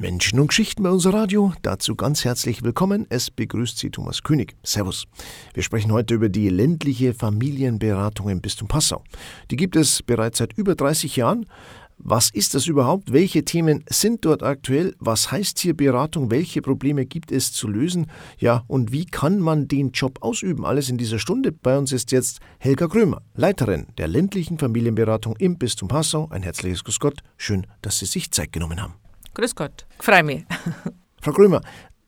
Menschen 0.00 0.40
und 0.40 0.46
Geschichten 0.46 0.82
bei 0.82 0.88
unser 0.88 1.12
Radio. 1.12 1.52
Dazu 1.60 1.94
ganz 1.94 2.24
herzlich 2.24 2.62
willkommen. 2.62 3.04
Es 3.10 3.30
begrüßt 3.30 3.76
Sie 3.76 3.90
Thomas 3.90 4.22
König. 4.22 4.56
Servus. 4.62 5.06
Wir 5.52 5.62
sprechen 5.62 5.92
heute 5.92 6.14
über 6.14 6.30
die 6.30 6.48
ländliche 6.48 7.12
Familienberatung 7.12 8.30
im 8.30 8.40
Bistum 8.40 8.66
Passau. 8.66 9.04
Die 9.50 9.56
gibt 9.56 9.76
es 9.76 10.02
bereits 10.02 10.38
seit 10.38 10.56
über 10.56 10.74
30 10.74 11.16
Jahren. 11.16 11.44
Was 11.98 12.30
ist 12.30 12.54
das 12.54 12.66
überhaupt? 12.66 13.12
Welche 13.12 13.44
Themen 13.44 13.84
sind 13.90 14.24
dort 14.24 14.42
aktuell? 14.42 14.94
Was 15.00 15.30
heißt 15.32 15.58
hier 15.58 15.76
Beratung? 15.76 16.30
Welche 16.30 16.62
Probleme 16.62 17.04
gibt 17.04 17.30
es 17.30 17.52
zu 17.52 17.68
lösen? 17.68 18.06
Ja, 18.38 18.64
und 18.68 18.92
wie 18.92 19.04
kann 19.04 19.38
man 19.38 19.68
den 19.68 19.90
Job 19.90 20.22
ausüben? 20.22 20.64
Alles 20.64 20.88
in 20.88 20.96
dieser 20.96 21.18
Stunde. 21.18 21.52
Bei 21.52 21.76
uns 21.76 21.92
ist 21.92 22.10
jetzt 22.10 22.40
Helga 22.58 22.88
Krömer, 22.88 23.20
Leiterin 23.34 23.86
der 23.98 24.08
ländlichen 24.08 24.56
Familienberatung 24.56 25.36
im 25.36 25.58
Bistum 25.58 25.88
Passau. 25.88 26.26
Ein 26.30 26.42
herzliches 26.42 26.84
Grüß 26.84 27.00
Gott. 27.00 27.18
Schön, 27.36 27.66
dass 27.82 27.98
Sie 27.98 28.06
sich 28.06 28.30
Zeit 28.30 28.50
genommen 28.50 28.80
haben. 28.80 28.99
Grüß 29.34 29.54
Gott, 29.54 29.86
freue 29.98 30.22
mich. 30.22 30.44
Frau 31.20 31.32
Krömer, 31.32 31.60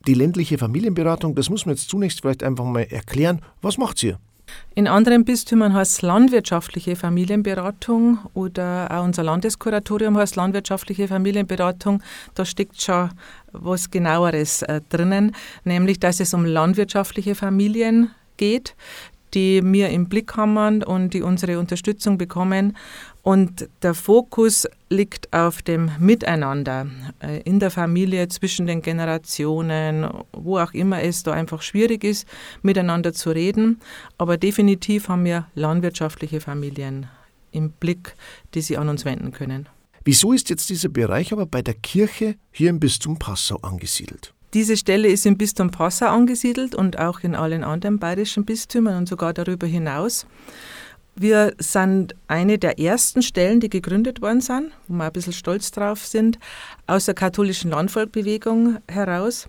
die 0.07 0.15
ländliche 0.15 0.59
Familienberatung, 0.59 1.35
das 1.35 1.49
muss 1.51 1.67
man 1.67 1.77
jetzt 1.77 1.89
zunächst 1.89 2.21
vielleicht 2.21 2.43
einfach 2.43 2.65
mal 2.65 2.83
erklären. 2.83 3.41
Was 3.61 3.79
macht 3.79 3.99
sie? 3.99 4.17
In 4.75 4.89
anderen 4.89 5.25
Bistümern 5.25 5.75
heißt 5.75 5.93
es 5.93 6.03
landwirtschaftliche 6.03 6.97
Familienberatung 6.97 8.19
oder 8.35 8.89
auch 8.91 9.05
unser 9.05 9.23
Landeskuratorium 9.23 10.17
heißt 10.17 10.37
landwirtschaftliche 10.37 11.09
Familienberatung. 11.09 12.03
Da 12.35 12.45
steckt 12.45 12.81
schon 12.81 13.11
was 13.53 13.91
genaueres 13.91 14.63
äh, 14.63 14.81
drinnen, 14.89 15.35
nämlich 15.65 16.01
dass 16.01 16.21
es 16.21 16.35
um 16.35 16.45
landwirtschaftliche 16.45 17.35
Familien 17.35 18.11
geht, 18.37 18.75
die 19.35 19.63
wir 19.63 19.91
im 19.91 20.09
Blick 20.09 20.37
haben 20.37 20.83
und 20.83 21.15
die 21.15 21.23
unsere 21.23 21.59
Unterstützung 21.59 22.19
bekommen. 22.19 22.77
Und 23.23 23.69
der 23.83 23.95
Fokus 23.95 24.67
liegt 24.89 25.33
auf 25.33 25.63
dem 25.63 25.93
Miteinander 26.01 26.89
äh, 27.21 27.41
in 27.43 27.61
der 27.61 27.71
Familie, 27.71 28.29
zwischen 28.29 28.67
den 28.67 28.83
Generationen, 28.83 30.09
wo 30.33 30.59
auch 30.59 30.73
immer 30.73 31.03
es 31.03 31.23
da 31.23 31.33
einfach 31.33 31.63
schwierig 31.63 32.03
ist, 32.03 32.27
miteinander 32.63 33.13
zu 33.13 33.31
reden. 33.31 33.81
Aber 34.19 34.37
definitiv 34.39 35.09
haben 35.09 35.25
wir 35.25 35.47
landwirtschaftliche 35.55 36.41
Familien 36.41 37.07
im 37.53 37.71
Blick, 37.71 38.17
die 38.55 38.61
sie 38.61 38.77
an 38.77 38.89
uns 38.89 39.05
wenden 39.05 39.31
können. 39.31 39.69
Wieso 40.05 40.33
ist 40.33 40.51
jetzt 40.51 40.69
dieser 40.69 40.89
Bereich 40.89 41.33
aber 41.33 41.47
bei 41.47 41.63
der 41.63 41.75
Kirche 41.75 42.35
hier 42.51 42.71
im 42.71 42.81
Bistum 42.81 43.21
Passau 43.21 43.57
angesiedelt? 43.63 44.35
Diese 44.53 44.77
Stelle 44.77 45.09
ist 45.09 45.25
im 45.27 45.39
Bistum 45.39 45.71
Passau 45.71 46.07
angesiedelt 46.07 46.75
und 46.75 46.99
auch 46.99 47.21
in 47.21 47.37
allen 47.37 47.63
anderen 47.63 48.01
bayerischen 48.01 48.45
Bistümern 48.45 48.99
und 48.99 49.09
sogar 49.09 49.33
darüber 49.33 49.67
hinaus. 49.67 50.27
Wir 51.15 51.55
sind 51.59 52.15
eine 52.27 52.59
der 52.59 52.79
ersten 52.79 53.21
Stellen, 53.21 53.61
die 53.61 53.69
gegründet 53.69 54.23
worden 54.23 54.41
sind, 54.41 54.73
wo 54.89 54.95
wir 54.95 55.05
ein 55.05 55.13
bisschen 55.13 55.35
stolz 55.35 55.71
drauf 55.71 56.07
sind, 56.07 56.39
aus 56.87 57.05
der 57.05 57.15
katholischen 57.15 57.71
Landvolkbewegung 57.71 58.79
heraus. 58.89 59.49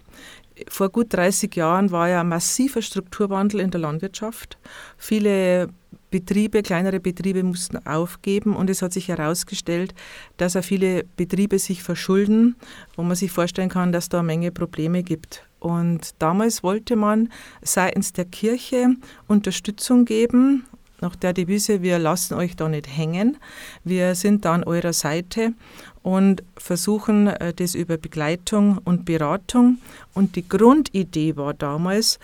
Vor 0.67 0.89
gut 0.89 1.14
30 1.14 1.56
Jahren 1.56 1.91
war 1.91 2.09
ja 2.09 2.22
ein 2.22 2.28
massiver 2.28 2.81
Strukturwandel 2.81 3.61
in 3.61 3.72
der 3.72 3.80
Landwirtschaft. 3.80 4.58
Viele 4.97 5.69
Betriebe, 6.11 6.61
kleinere 6.61 7.00
Betriebe 7.00 7.41
mussten 7.41 7.88
aufgeben 7.88 8.56
und 8.56 8.69
es 8.69 8.84
hat 8.84 8.94
sich 8.94 9.08
herausgestellt, 9.08 9.95
dass 10.38 10.56
auch 10.56 10.64
viele 10.64 11.06
Betriebe 11.16 11.58
sich 11.58 11.81
verschulden, 11.81 12.56
wo 12.95 13.02
man 13.02 13.16
sich 13.16 13.31
vorstellen 13.31 13.69
kann, 13.69 13.91
dass 13.91 14.09
da 14.09 14.19
eine 14.19 14.28
Menge 14.28 14.52
Probleme 14.52 15.02
gibt. 15.02 15.44
Und 15.59 16.11
damals 16.19 16.61
wollte 16.61 16.97
man 16.97 17.31
seitens 17.64 18.14
der 18.14 18.25
Kirche 18.25 18.95
Unterstützung 19.28 20.06
geben 20.06 20.66
nach 21.03 21.15
der 21.15 21.33
Devise, 21.33 21.83
wir 21.83 21.99
lassen 21.99 22.33
euch 22.33 22.55
da 22.55 22.67
nicht 22.67 22.87
hängen, 22.87 23.37
wir 23.83 24.15
sind 24.15 24.45
da 24.45 24.53
an 24.53 24.63
eurer 24.63 24.93
Seite 24.93 25.53
und 26.01 26.43
versuchen 26.57 27.27
äh, 27.27 27.53
das 27.53 27.75
über 27.75 27.97
Begleitung 27.97 28.79
und 28.83 29.05
Beratung. 29.05 29.77
Und 30.13 30.35
die 30.35 30.47
Grundidee 30.47 31.35
war 31.35 31.53
damals, 31.53 32.19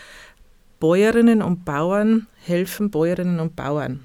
Bäuerinnen 0.79 1.41
und 1.41 1.65
Bauern 1.65 2.27
helfen 2.45 2.89
Bäuerinnen 2.89 3.39
und 3.39 3.55
Bauern. 3.55 3.99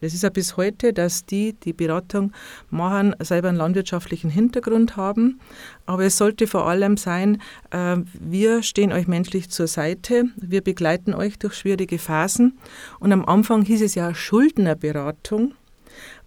Das 0.00 0.14
ist 0.14 0.22
ja 0.22 0.30
bis 0.30 0.56
heute, 0.56 0.92
dass 0.92 1.26
die, 1.26 1.54
die 1.54 1.72
Beratung 1.72 2.32
machen, 2.70 3.14
selber 3.20 3.48
einen 3.48 3.58
landwirtschaftlichen 3.58 4.30
Hintergrund 4.30 4.96
haben. 4.96 5.40
Aber 5.86 6.04
es 6.04 6.16
sollte 6.16 6.46
vor 6.46 6.68
allem 6.68 6.96
sein, 6.96 7.42
äh, 7.70 7.96
wir 8.20 8.62
stehen 8.62 8.92
euch 8.92 9.08
menschlich 9.08 9.50
zur 9.50 9.66
Seite, 9.66 10.24
wir 10.36 10.62
begleiten 10.62 11.14
euch 11.14 11.38
durch 11.38 11.54
schwierige 11.54 11.98
Phasen. 11.98 12.58
Und 13.00 13.12
am 13.12 13.24
Anfang 13.24 13.62
hieß 13.62 13.82
es 13.82 13.94
ja 13.94 14.14
Schuldnerberatung. 14.14 15.54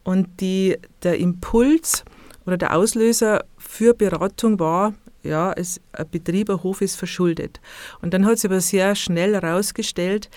Und 0.04 0.28
die, 0.42 0.78
der 1.04 1.20
Impuls 1.20 2.04
oder 2.46 2.58
der 2.58 2.76
Auslöser 2.76 3.46
für 3.58 3.94
Beratung 3.94 4.60
war, 4.60 4.94
ja, 5.24 5.54
es, 5.54 5.80
ein 5.94 6.10
Betrieb, 6.10 6.50
ein 6.50 6.64
Hof 6.64 6.82
ist 6.82 6.96
verschuldet. 6.96 7.62
Und 8.02 8.14
dann 8.14 8.26
hat 8.26 8.40
sich 8.40 8.50
aber 8.50 8.62
sehr 8.62 8.96
schnell 8.96 9.34
herausgestellt, 9.34 10.30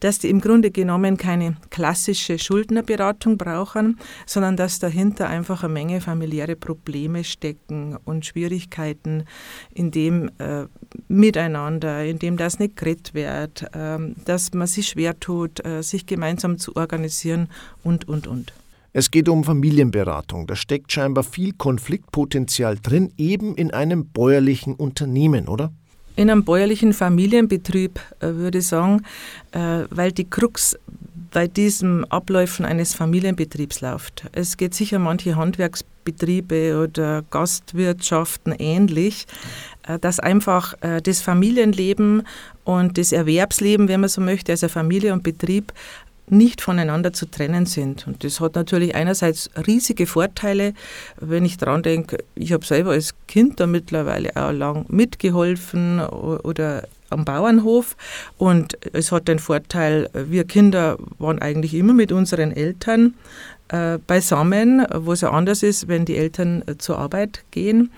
dass 0.00 0.18
die 0.18 0.30
im 0.30 0.40
Grunde 0.40 0.70
genommen 0.70 1.16
keine 1.16 1.56
klassische 1.70 2.38
Schuldnerberatung 2.38 3.38
brauchen, 3.38 3.98
sondern 4.26 4.56
dass 4.56 4.78
dahinter 4.78 5.28
einfach 5.28 5.62
eine 5.62 5.72
Menge 5.72 6.00
familiäre 6.00 6.56
Probleme 6.56 7.24
stecken 7.24 7.96
und 8.04 8.26
Schwierigkeiten 8.26 9.24
in 9.72 9.90
dem 9.90 10.30
äh, 10.38 10.64
Miteinander, 11.08 12.04
in 12.04 12.18
dem 12.18 12.36
das 12.36 12.58
nicht 12.58 12.76
geredet 12.76 13.14
wird, 13.14 13.62
äh, 13.74 13.98
dass 14.24 14.52
man 14.54 14.66
sich 14.66 14.88
schwer 14.88 15.18
tut, 15.20 15.64
äh, 15.64 15.82
sich 15.82 16.06
gemeinsam 16.06 16.58
zu 16.58 16.76
organisieren 16.76 17.48
und, 17.84 18.08
und, 18.08 18.26
und. 18.26 18.52
Es 18.92 19.12
geht 19.12 19.28
um 19.28 19.44
Familienberatung. 19.44 20.48
Da 20.48 20.56
steckt 20.56 20.90
scheinbar 20.90 21.22
viel 21.22 21.52
Konfliktpotenzial 21.52 22.76
drin, 22.76 23.12
eben 23.16 23.54
in 23.54 23.70
einem 23.70 24.08
bäuerlichen 24.08 24.74
Unternehmen, 24.74 25.46
oder? 25.46 25.72
In 26.20 26.28
einem 26.28 26.44
bäuerlichen 26.44 26.92
Familienbetrieb 26.92 27.98
äh, 28.20 28.26
würde 28.26 28.58
ich 28.58 28.66
sagen, 28.66 29.04
äh, 29.52 29.84
weil 29.88 30.12
die 30.12 30.28
Krux 30.28 30.78
bei 31.30 31.48
diesem 31.48 32.04
Abläufen 32.10 32.66
eines 32.66 32.92
Familienbetriebs 32.92 33.80
läuft. 33.80 34.24
Es 34.32 34.58
geht 34.58 34.74
sicher 34.74 34.98
manche 34.98 35.36
Handwerksbetriebe 35.36 36.78
oder 36.78 37.22
Gastwirtschaften 37.30 38.52
ähnlich, 38.58 39.26
äh, 39.88 39.98
dass 39.98 40.20
einfach 40.20 40.74
das 41.02 41.22
Familienleben 41.22 42.24
und 42.64 42.98
das 42.98 43.12
Erwerbsleben, 43.12 43.88
wenn 43.88 44.00
man 44.00 44.10
so 44.10 44.20
möchte, 44.20 44.52
also 44.52 44.68
Familie 44.68 45.14
und 45.14 45.22
Betrieb 45.22 45.72
nicht 46.30 46.60
voneinander 46.60 47.12
zu 47.12 47.26
trennen 47.26 47.66
sind. 47.66 48.06
Und 48.06 48.24
das 48.24 48.40
hat 48.40 48.54
natürlich 48.54 48.94
einerseits 48.94 49.50
riesige 49.66 50.06
Vorteile, 50.06 50.74
wenn 51.18 51.44
ich 51.44 51.56
daran 51.56 51.82
denke, 51.82 52.18
ich 52.34 52.52
habe 52.52 52.64
selber 52.64 52.92
als 52.92 53.14
Kind 53.26 53.60
da 53.60 53.66
mittlerweile 53.66 54.36
auch 54.36 54.52
lang 54.52 54.86
mitgeholfen 54.88 56.00
oder 56.00 56.84
am 57.10 57.24
Bauernhof. 57.24 57.96
Und 58.38 58.78
es 58.92 59.12
hat 59.12 59.28
den 59.28 59.38
Vorteil, 59.38 60.08
wir 60.12 60.44
Kinder 60.44 60.96
waren 61.18 61.40
eigentlich 61.40 61.74
immer 61.74 61.92
mit 61.92 62.12
unseren 62.12 62.52
Eltern 62.52 63.14
äh, 63.70 63.98
beisammen, 64.06 64.84
wo 64.92 65.12
es 65.12 65.20
ja 65.20 65.30
anders 65.30 65.62
ist, 65.62 65.86
wenn 65.86 66.04
die 66.04 66.16
Eltern 66.16 66.62
äh, 66.66 66.76
zur 66.76 66.98
Arbeit 66.98 67.44
gehen. 67.50 67.90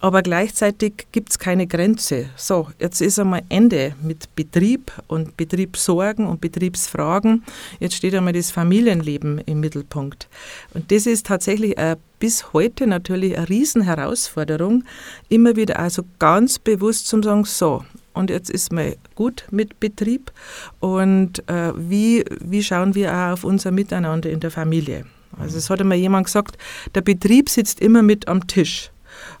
Aber 0.00 0.22
gleichzeitig 0.22 1.06
gibt 1.10 1.30
es 1.30 1.38
keine 1.38 1.66
Grenze. 1.66 2.26
So, 2.36 2.68
jetzt 2.78 3.00
ist 3.00 3.18
einmal 3.18 3.42
Ende 3.48 3.94
mit 4.02 4.34
Betrieb 4.36 4.92
und 5.08 5.36
Betriebssorgen 5.36 6.26
und 6.26 6.40
Betriebsfragen. 6.40 7.44
Jetzt 7.80 7.96
steht 7.96 8.14
einmal 8.14 8.34
das 8.34 8.50
Familienleben 8.52 9.38
im 9.38 9.60
Mittelpunkt. 9.60 10.28
Und 10.74 10.92
das 10.92 11.06
ist 11.06 11.26
tatsächlich 11.26 11.76
äh, 11.76 11.96
bis 12.20 12.52
heute 12.52 12.86
natürlich 12.86 13.36
eine 13.36 13.48
Riesenherausforderung, 13.48 14.84
immer 15.28 15.56
wieder 15.56 15.78
also 15.78 16.02
ganz 16.18 16.58
bewusst 16.58 17.08
zu 17.08 17.20
sagen, 17.20 17.44
so, 17.44 17.84
und 18.14 18.30
jetzt 18.30 18.48
ist 18.48 18.72
mal 18.72 18.96
gut 19.14 19.44
mit 19.50 19.80
Betrieb 19.80 20.32
und 20.80 21.46
äh, 21.48 21.72
wie, 21.76 22.24
wie 22.40 22.62
schauen 22.62 22.94
wir 22.94 23.12
auch 23.12 23.32
auf 23.32 23.44
unser 23.44 23.72
Miteinander 23.72 24.30
in 24.30 24.40
der 24.40 24.50
Familie. 24.50 25.04
Also 25.38 25.58
es 25.58 25.70
hat 25.70 25.80
einmal 25.80 25.98
jemand 25.98 26.26
gesagt, 26.26 26.58
der 26.94 27.02
Betrieb 27.02 27.48
sitzt 27.48 27.80
immer 27.80 28.02
mit 28.02 28.28
am 28.28 28.46
Tisch. 28.46 28.90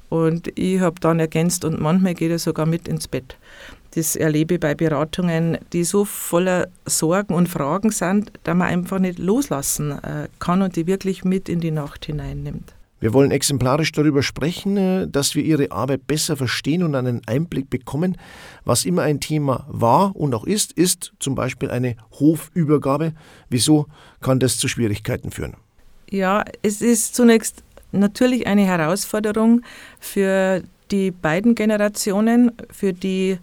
Und 0.08 0.56
ich 0.58 0.80
habe 0.80 1.00
dann 1.00 1.18
ergänzt, 1.18 1.64
und 1.64 1.80
manchmal 1.80 2.14
geht 2.14 2.30
er 2.30 2.38
sogar 2.38 2.66
mit 2.66 2.86
ins 2.88 3.08
Bett. 3.08 3.36
Das 3.94 4.14
erlebe 4.14 4.54
ich 4.54 4.60
bei 4.60 4.74
Beratungen, 4.74 5.58
die 5.72 5.82
so 5.84 6.04
voller 6.04 6.68
Sorgen 6.84 7.34
und 7.34 7.48
Fragen 7.48 7.90
sind, 7.90 8.30
dass 8.44 8.54
man 8.54 8.68
einfach 8.68 8.98
nicht 8.98 9.18
loslassen 9.18 9.92
äh, 9.92 10.28
kann 10.38 10.60
und 10.60 10.76
die 10.76 10.86
wirklich 10.86 11.24
mit 11.24 11.48
in 11.48 11.60
die 11.60 11.70
Nacht 11.70 12.04
hineinnimmt. 12.04 12.74
Wir 13.00 13.12
wollen 13.12 13.30
exemplarisch 13.30 13.92
darüber 13.92 14.22
sprechen, 14.22 14.76
äh, 14.76 15.08
dass 15.08 15.34
wir 15.34 15.42
Ihre 15.42 15.72
Arbeit 15.72 16.06
besser 16.06 16.36
verstehen 16.36 16.82
und 16.82 16.94
einen 16.94 17.22
Einblick 17.26 17.70
bekommen. 17.70 18.18
Was 18.64 18.84
immer 18.84 19.02
ein 19.02 19.20
Thema 19.20 19.66
war 19.68 20.14
und 20.14 20.34
auch 20.34 20.44
ist, 20.44 20.72
ist 20.72 21.12
zum 21.18 21.34
Beispiel 21.34 21.70
eine 21.70 21.96
Hofübergabe. 22.20 23.14
Wieso 23.48 23.86
kann 24.20 24.40
das 24.40 24.58
zu 24.58 24.68
Schwierigkeiten 24.68 25.30
führen? 25.30 25.56
Ja, 26.10 26.44
es 26.62 26.82
ist 26.82 27.14
zunächst 27.14 27.62
natürlich 27.92 28.46
eine 28.46 28.64
Herausforderung 28.64 29.62
für 29.98 30.62
die 30.90 31.10
beiden 31.10 31.54
Generationen, 31.54 32.52
für 32.70 32.92
die 32.92 33.38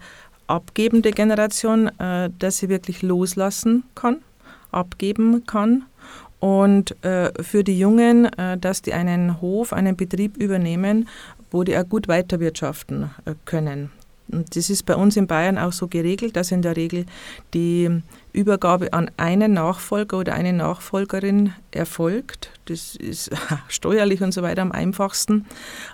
abgebende 0.48 1.12
Generation, 1.12 1.88
äh, 2.00 2.30
dass 2.39 2.57
sie 2.57 2.69
wirklich 2.69 3.01
loslassen 3.01 3.83
kann, 3.95 4.21
abgeben 4.71 5.45
kann 5.45 5.86
und 6.39 7.04
äh, 7.06 7.31
für 7.42 7.63
die 7.63 7.80
Jungen, 7.80 8.25
äh, 8.38 8.57
dass 8.57 8.81
die 8.81 8.94
einen 8.94 9.42
Hof, 9.42 9.74
einen 9.74 9.95
Betrieb 9.95 10.38
übernehmen, 10.38 11.07
wo 11.51 11.63
die 11.63 11.77
auch 11.77 11.88
gut 11.88 12.07
weiterwirtschaften 12.07 13.12
äh, 13.25 13.36
können. 13.45 13.92
Und 14.31 14.55
das 14.55 14.69
ist 14.69 14.85
bei 14.85 14.95
uns 14.95 15.17
in 15.17 15.27
Bayern 15.27 15.57
auch 15.57 15.73
so 15.73 15.87
geregelt, 15.87 16.35
dass 16.35 16.51
in 16.51 16.61
der 16.61 16.75
Regel 16.75 17.05
die 17.53 18.01
Übergabe 18.31 18.93
an 18.93 19.11
einen 19.17 19.53
Nachfolger 19.53 20.17
oder 20.17 20.33
eine 20.33 20.53
Nachfolgerin 20.53 21.53
erfolgt. 21.71 22.49
Das 22.65 22.95
ist 22.95 23.29
steuerlich 23.67 24.21
und 24.21 24.33
so 24.33 24.41
weiter 24.41 24.63
am 24.63 24.71
einfachsten. 24.71 25.45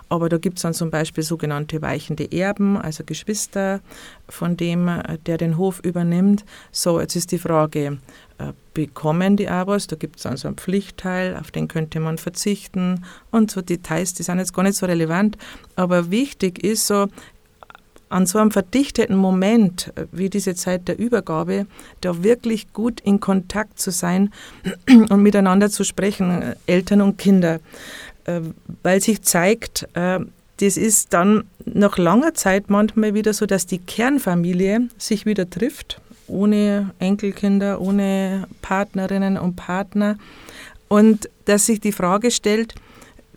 Aber 0.08 0.28
da 0.28 0.38
gibt 0.38 0.56
es 0.56 0.62
dann 0.62 0.72
zum 0.72 0.90
Beispiel 0.90 1.22
sogenannte 1.22 1.82
weichende 1.82 2.32
Erben, 2.32 2.78
also 2.78 3.04
Geschwister 3.04 3.80
von 4.28 4.56
dem, 4.56 4.88
äh, 4.88 5.18
der 5.26 5.36
den 5.36 5.58
Hof 5.58 5.80
übernimmt. 5.80 6.44
So, 6.72 6.98
jetzt 6.98 7.16
ist 7.16 7.32
die 7.32 7.38
Frage, 7.38 7.98
äh, 8.38 8.52
bekommen 8.72 9.36
die 9.36 9.48
was? 9.48 9.86
Da 9.86 9.96
gibt 9.96 10.16
es 10.16 10.22
dann 10.22 10.38
so 10.38 10.48
einen 10.48 10.56
Pflichtteil, 10.56 11.36
auf 11.36 11.50
den 11.50 11.68
könnte 11.68 12.00
man 12.00 12.16
verzichten. 12.16 13.04
Und 13.30 13.50
so 13.50 13.60
Details, 13.60 14.14
die 14.14 14.22
sind 14.22 14.38
jetzt 14.38 14.54
gar 14.54 14.62
nicht 14.62 14.76
so 14.76 14.86
relevant. 14.86 15.36
Aber 15.76 16.10
wichtig 16.10 16.64
ist 16.64 16.86
so, 16.86 17.08
an 18.10 18.26
so 18.26 18.38
einem 18.38 18.50
verdichteten 18.50 19.16
Moment 19.16 19.92
äh, 19.94 20.06
wie 20.12 20.28
diese 20.28 20.54
Zeit 20.54 20.88
der 20.88 20.98
Übergabe, 20.98 21.66
da 22.02 22.22
wirklich 22.22 22.72
gut 22.72 23.00
in 23.00 23.20
Kontakt 23.20 23.80
zu 23.80 23.90
sein 23.90 24.32
und 25.08 25.22
miteinander 25.22 25.70
zu 25.70 25.84
sprechen, 25.84 26.42
äh, 26.42 26.56
Eltern 26.66 27.00
und 27.00 27.16
Kinder, 27.16 27.60
äh, 28.26 28.40
weil 28.82 29.00
sich 29.00 29.22
zeigt, 29.22 29.88
das 29.94 30.76
ist 30.76 31.14
dann 31.14 31.44
nach 31.64 31.96
langer 31.96 32.34
Zeit 32.34 32.68
manchmal 32.68 33.14
wieder 33.14 33.32
so, 33.32 33.46
dass 33.46 33.66
die 33.66 33.78
Kernfamilie 33.78 34.88
sich 34.98 35.24
wieder 35.24 35.48
trifft, 35.48 36.00
ohne 36.26 36.90
Enkelkinder, 36.98 37.80
ohne 37.80 38.46
Partnerinnen 38.60 39.38
und 39.38 39.56
Partner. 39.56 40.18
Und 40.88 41.30
dass 41.46 41.66
sich 41.66 41.80
die 41.80 41.92
Frage 41.92 42.30
stellt, 42.30 42.74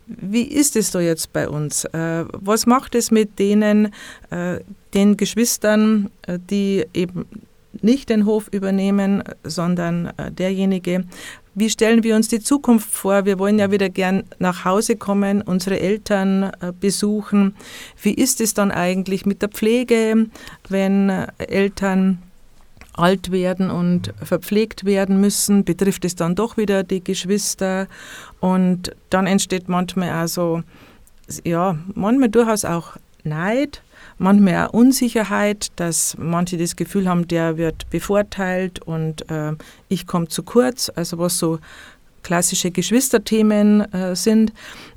wie 0.06 0.42
ist 0.42 0.76
es 0.76 0.90
da 0.90 1.00
jetzt 1.00 1.32
bei 1.32 1.48
uns? 1.48 1.84
Äh, 1.86 2.24
was 2.32 2.66
macht 2.66 2.94
es 2.94 3.10
mit 3.10 3.38
denen, 3.38 3.92
äh, 4.30 4.60
den 4.92 5.16
Geschwistern, 5.16 6.10
äh, 6.26 6.38
die 6.38 6.84
eben 6.94 7.26
nicht 7.82 8.08
den 8.08 8.24
Hof 8.24 8.48
übernehmen, 8.52 9.24
sondern 9.42 10.12
derjenige, 10.30 11.04
wie 11.56 11.68
stellen 11.68 12.04
wir 12.04 12.14
uns 12.14 12.28
die 12.28 12.38
Zukunft 12.38 12.88
vor? 12.88 13.24
Wir 13.24 13.40
wollen 13.40 13.58
ja 13.58 13.72
wieder 13.72 13.88
gern 13.88 14.22
nach 14.38 14.64
Hause 14.64 14.94
kommen, 14.94 15.42
unsere 15.42 15.80
Eltern 15.80 16.52
besuchen. 16.78 17.56
Wie 18.00 18.14
ist 18.14 18.40
es 18.40 18.54
dann 18.54 18.70
eigentlich 18.70 19.26
mit 19.26 19.42
der 19.42 19.48
Pflege, 19.48 20.28
wenn 20.68 21.10
Eltern 21.38 22.22
alt 22.94 23.30
werden 23.30 23.70
und 23.70 24.12
verpflegt 24.22 24.84
werden 24.84 25.20
müssen, 25.20 25.64
betrifft 25.64 26.04
es 26.04 26.14
dann 26.14 26.34
doch 26.34 26.56
wieder 26.56 26.82
die 26.82 27.02
Geschwister 27.02 27.86
und 28.40 28.94
dann 29.10 29.26
entsteht 29.26 29.68
manchmal 29.68 30.24
auch 30.24 30.28
so, 30.28 30.62
ja, 31.44 31.78
manchmal 31.94 32.28
durchaus 32.28 32.64
auch 32.64 32.96
Neid, 33.24 33.82
manchmal 34.18 34.66
auch 34.66 34.72
Unsicherheit, 34.72 35.72
dass 35.76 36.16
manche 36.18 36.58
das 36.58 36.76
Gefühl 36.76 37.08
haben, 37.08 37.26
der 37.26 37.56
wird 37.56 37.88
bevorteilt 37.90 38.80
und 38.82 39.28
äh, 39.30 39.52
ich 39.88 40.06
komme 40.06 40.28
zu 40.28 40.42
kurz, 40.42 40.90
also 40.94 41.18
was 41.18 41.38
so 41.38 41.58
klassische 42.22 42.70
Geschwisterthemen 42.70 43.92
äh, 43.92 44.16
sind. 44.16 44.52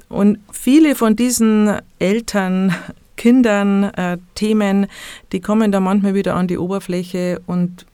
Und 0.09 0.39
viele 0.51 0.95
von 0.95 1.15
diesen 1.15 1.79
Eltern 1.99 2.73
Kindern, 3.17 3.83
äh, 3.83 4.17
Themen, 4.35 4.87
die 5.33 5.41
kommen 5.41 5.71
da 5.71 5.79
manchmal 5.81 6.13
wieder 6.13 6.35
an 6.35 6.47
die 6.47 6.57
Oberfläche 6.57 7.41
und, 7.45 7.85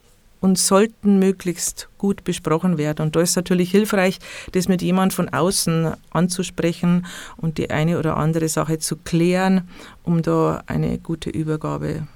und 0.42 0.60
sollten 0.60 1.18
möglichst 1.18 1.90
gut 1.98 2.24
besprochen 2.24 2.78
werden. 2.78 3.08
Und 3.08 3.16
da 3.16 3.22
ist 3.22 3.36
natürlich 3.36 3.72
hilfreich, 3.72 4.20
das 4.52 4.68
mit 4.68 4.84
jemand 4.84 5.14
von 5.14 5.30
außen 5.30 5.94
anzusprechen 6.12 7.08
und 7.38 7.58
die 7.58 7.72
eine 7.72 7.98
oder 7.98 8.18
andere 8.18 8.50
Sache 8.50 8.78
zu 8.78 8.98
klären, 8.98 9.68
um 10.04 10.22
da 10.22 10.62
eine 10.68 11.00
gute 11.00 11.32
Übergabe 11.32 12.08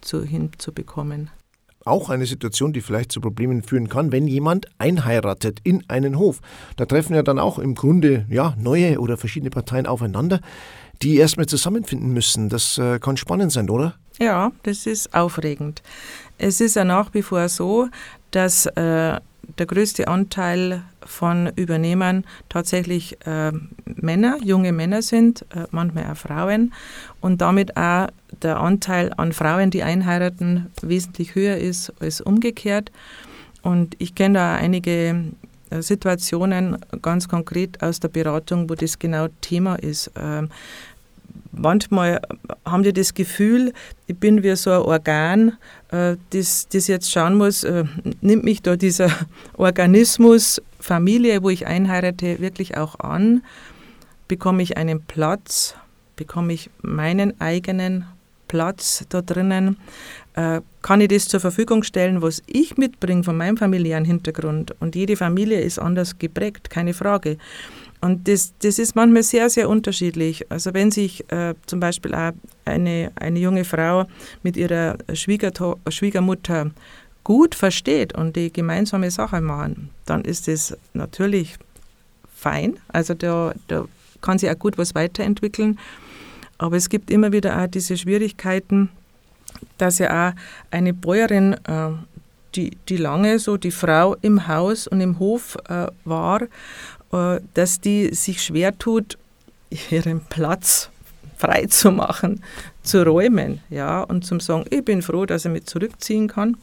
zu, 0.00 0.22
hinzubekommen 0.22 1.30
auch 1.84 2.10
eine 2.10 2.26
Situation, 2.26 2.72
die 2.72 2.82
vielleicht 2.82 3.10
zu 3.10 3.20
Problemen 3.20 3.62
führen 3.62 3.88
kann, 3.88 4.12
wenn 4.12 4.26
jemand 4.26 4.66
einheiratet 4.78 5.60
in 5.64 5.82
einen 5.88 6.18
Hof. 6.18 6.40
Da 6.76 6.84
treffen 6.86 7.14
ja 7.14 7.22
dann 7.22 7.38
auch 7.38 7.58
im 7.58 7.74
Grunde 7.74 8.26
ja, 8.28 8.54
neue 8.58 9.00
oder 9.00 9.16
verschiedene 9.16 9.50
Parteien 9.50 9.86
aufeinander 9.86 10.40
die 11.02 11.16
erstmal 11.16 11.46
zusammenfinden 11.46 12.12
müssen. 12.12 12.48
Das 12.48 12.78
äh, 12.78 12.98
kann 12.98 13.16
spannend 13.16 13.52
sein, 13.52 13.70
oder? 13.70 13.94
Ja, 14.18 14.52
das 14.64 14.86
ist 14.86 15.14
aufregend. 15.14 15.82
Es 16.38 16.60
ist 16.60 16.76
ja 16.76 16.84
nach 16.84 17.14
wie 17.14 17.22
vor 17.22 17.48
so, 17.48 17.88
dass 18.30 18.66
äh, 18.66 19.18
der 19.58 19.66
größte 19.66 20.08
Anteil 20.08 20.82
von 21.04 21.50
Übernehmern 21.56 22.24
tatsächlich 22.48 23.16
äh, 23.26 23.52
Männer, 23.84 24.38
junge 24.42 24.72
Männer 24.72 25.02
sind, 25.02 25.42
äh, 25.54 25.66
manchmal 25.70 26.10
auch 26.10 26.16
Frauen 26.16 26.72
und 27.20 27.40
damit 27.40 27.76
auch 27.76 28.08
der 28.42 28.60
Anteil 28.60 29.12
an 29.16 29.32
Frauen, 29.32 29.70
die 29.70 29.82
einheiraten, 29.82 30.70
wesentlich 30.82 31.34
höher 31.34 31.56
ist 31.56 31.92
als 32.00 32.20
umgekehrt. 32.20 32.92
Und 33.62 33.96
ich 33.98 34.14
kenne 34.14 34.38
da 34.38 34.54
einige 34.54 35.24
Situationen 35.78 36.78
ganz 37.02 37.28
konkret 37.28 37.82
aus 37.82 38.00
der 38.00 38.08
Beratung, 38.08 38.68
wo 38.68 38.74
das 38.74 38.98
genau 38.98 39.28
Thema 39.40 39.76
ist. 39.76 40.10
Ähm, 40.16 40.48
manchmal 41.52 42.20
haben 42.64 42.82
die 42.82 42.92
das 42.92 43.14
Gefühl, 43.14 43.72
ich 44.06 44.16
bin 44.16 44.42
wie 44.42 44.54
so 44.56 44.70
ein 44.70 44.82
Organ, 44.82 45.58
äh, 45.90 46.16
das, 46.30 46.68
das 46.68 46.86
jetzt 46.86 47.10
schauen 47.10 47.34
muss, 47.34 47.64
äh, 47.64 47.84
nimmt 48.20 48.44
mich 48.44 48.62
da 48.62 48.76
dieser 48.76 49.10
Organismus 49.56 50.60
Familie, 50.78 51.42
wo 51.42 51.50
ich 51.50 51.66
einheirate, 51.66 52.40
wirklich 52.40 52.76
auch 52.76 52.98
an? 53.00 53.42
Bekomme 54.28 54.62
ich 54.62 54.76
einen 54.76 55.02
Platz? 55.02 55.74
Bekomme 56.16 56.52
ich 56.52 56.70
meinen 56.82 57.40
eigenen 57.40 58.06
Platz 58.48 59.04
da 59.08 59.22
drinnen? 59.22 59.76
Äh, 60.34 60.60
kann 60.82 61.00
ich 61.00 61.08
das 61.08 61.28
zur 61.28 61.40
Verfügung 61.40 61.82
stellen, 61.82 62.22
was 62.22 62.42
ich 62.46 62.76
mitbringe 62.76 63.24
von 63.24 63.36
meinem 63.36 63.56
familiären 63.56 64.04
Hintergrund? 64.04 64.74
Und 64.80 64.94
jede 64.94 65.16
Familie 65.16 65.60
ist 65.60 65.78
anders 65.78 66.18
geprägt, 66.18 66.70
keine 66.70 66.94
Frage. 66.94 67.36
Und 68.00 68.28
das, 68.28 68.54
das 68.60 68.78
ist 68.78 68.96
manchmal 68.96 69.22
sehr, 69.22 69.50
sehr 69.50 69.68
unterschiedlich. 69.68 70.50
Also 70.50 70.72
wenn 70.72 70.90
sich 70.90 71.30
äh, 71.30 71.54
zum 71.66 71.80
Beispiel 71.80 72.14
auch 72.14 72.32
eine, 72.64 73.12
eine 73.16 73.38
junge 73.38 73.64
Frau 73.64 74.06
mit 74.42 74.56
ihrer 74.56 74.96
Schwiegermutter 75.12 76.70
gut 77.24 77.54
versteht 77.54 78.14
und 78.14 78.36
die 78.36 78.52
gemeinsame 78.52 79.10
Sache 79.10 79.40
machen, 79.42 79.90
dann 80.06 80.22
ist 80.22 80.48
das 80.48 80.76
natürlich 80.94 81.56
fein. 82.34 82.78
Also 82.88 83.12
da, 83.12 83.52
da 83.68 83.84
kann 84.22 84.38
sie 84.38 84.50
auch 84.50 84.58
gut 84.58 84.78
was 84.78 84.94
weiterentwickeln. 84.94 85.78
Aber 86.56 86.76
es 86.76 86.88
gibt 86.88 87.10
immer 87.10 87.32
wieder 87.32 87.62
auch 87.62 87.66
diese 87.66 87.96
Schwierigkeiten, 87.96 88.88
dass 89.80 89.98
ja 89.98 90.30
auch 90.30 90.34
eine 90.70 90.92
Bäuerin, 90.94 91.54
äh, 91.64 91.90
die, 92.54 92.76
die 92.88 92.96
lange 92.96 93.38
so 93.38 93.56
die 93.56 93.70
Frau 93.70 94.16
im 94.22 94.48
Haus 94.48 94.86
und 94.86 95.00
im 95.00 95.18
Hof 95.18 95.56
äh, 95.68 95.86
war 96.04 96.42
äh, 97.12 97.40
dass 97.54 97.80
die 97.80 98.14
sich 98.14 98.42
schwer 98.42 98.76
tut, 98.78 99.18
ihren 99.90 100.20
Platz 100.20 100.90
frei 101.36 101.66
zu 101.66 101.90
machen, 101.90 102.42
zu 102.82 103.04
räumen, 103.04 103.60
ja, 103.70 104.02
und 104.02 104.24
zum 104.24 104.40
sagen, 104.40 104.64
ich 104.70 104.84
bin 104.84 105.02
froh, 105.02 105.26
dass 105.26 105.44
er 105.44 105.50
mich 105.50 105.66
zurückziehen 105.66 106.28
kann. 106.28 106.56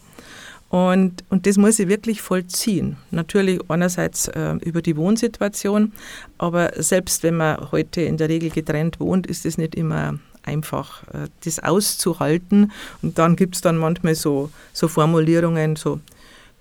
Und, 0.69 1.23
und 1.29 1.45
das 1.47 1.57
muss 1.57 1.79
ich 1.79 1.87
wirklich 1.87 2.21
vollziehen. 2.21 2.97
Natürlich 3.09 3.61
einerseits 3.69 4.27
äh, 4.27 4.55
über 4.65 4.81
die 4.81 4.97
Wohnsituation, 4.97 5.93
aber 6.37 6.71
selbst 6.75 7.23
wenn 7.23 7.37
man 7.37 7.71
heute 7.71 8.01
in 8.01 8.17
der 8.17 8.27
Regel 8.27 8.49
getrennt 8.49 8.99
wohnt, 8.99 9.27
ist 9.27 9.45
es 9.45 9.57
nicht 9.57 9.75
immer 9.75 10.19
einfach, 10.47 11.03
äh, 11.13 11.27
das 11.43 11.59
auszuhalten. 11.59 12.71
Und 13.01 13.19
dann 13.19 13.35
gibt 13.35 13.55
es 13.55 13.61
dann 13.61 13.77
manchmal 13.77 14.15
so, 14.15 14.49
so 14.73 14.87
Formulierungen, 14.87 15.75
so, 15.75 15.99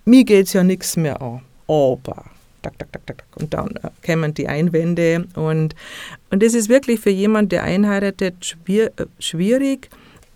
mir 0.05 0.25
geht 0.25 0.47
es 0.47 0.53
ja 0.53 0.63
nichts 0.63 0.97
mehr 0.97 1.21
an, 1.21 1.41
aber. 1.67 2.25
Und 3.37 3.55
dann 3.55 3.77
äh, 3.77 3.91
kämen 4.03 4.35
die 4.35 4.49
Einwände. 4.49 5.27
Und, 5.35 5.75
und 6.31 6.43
das 6.43 6.55
ist 6.55 6.69
wirklich 6.69 7.01
für 7.01 7.11
jemanden, 7.11 7.51
der 7.51 7.63
einheiratet, 7.65 8.57
äh, 8.69 8.91
schwierig, 9.19 9.89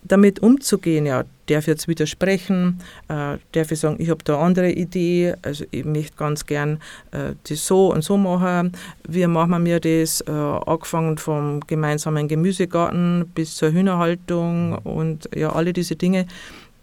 damit 0.03 0.39
umzugehen. 0.39 1.05
Ja, 1.05 1.25
darf 1.51 1.67
jetzt 1.67 1.87
widersprechen, 1.87 2.79
äh, 3.07 3.37
darf 3.51 3.71
ich 3.71 3.79
sagen, 3.79 3.97
ich 3.99 4.09
habe 4.09 4.23
da 4.23 4.35
eine 4.35 4.43
andere 4.43 4.71
Idee, 4.71 5.35
also 5.41 5.65
ich 5.71 5.85
möchte 5.85 6.15
ganz 6.17 6.45
gern 6.45 6.79
äh, 7.11 7.33
das 7.47 7.65
so 7.65 7.93
und 7.93 8.03
so 8.03 8.17
machen. 8.17 8.73
Wie 9.07 9.25
machen 9.27 9.65
wir 9.65 9.79
das? 9.79 10.21
Äh, 10.21 10.31
angefangen 10.31 11.17
vom 11.17 11.59
gemeinsamen 11.61 12.27
Gemüsegarten 12.27 13.29
bis 13.33 13.55
zur 13.55 13.71
Hühnerhaltung 13.71 14.77
und 14.79 15.29
ja, 15.35 15.51
alle 15.51 15.73
diese 15.73 15.95
Dinge 15.95 16.25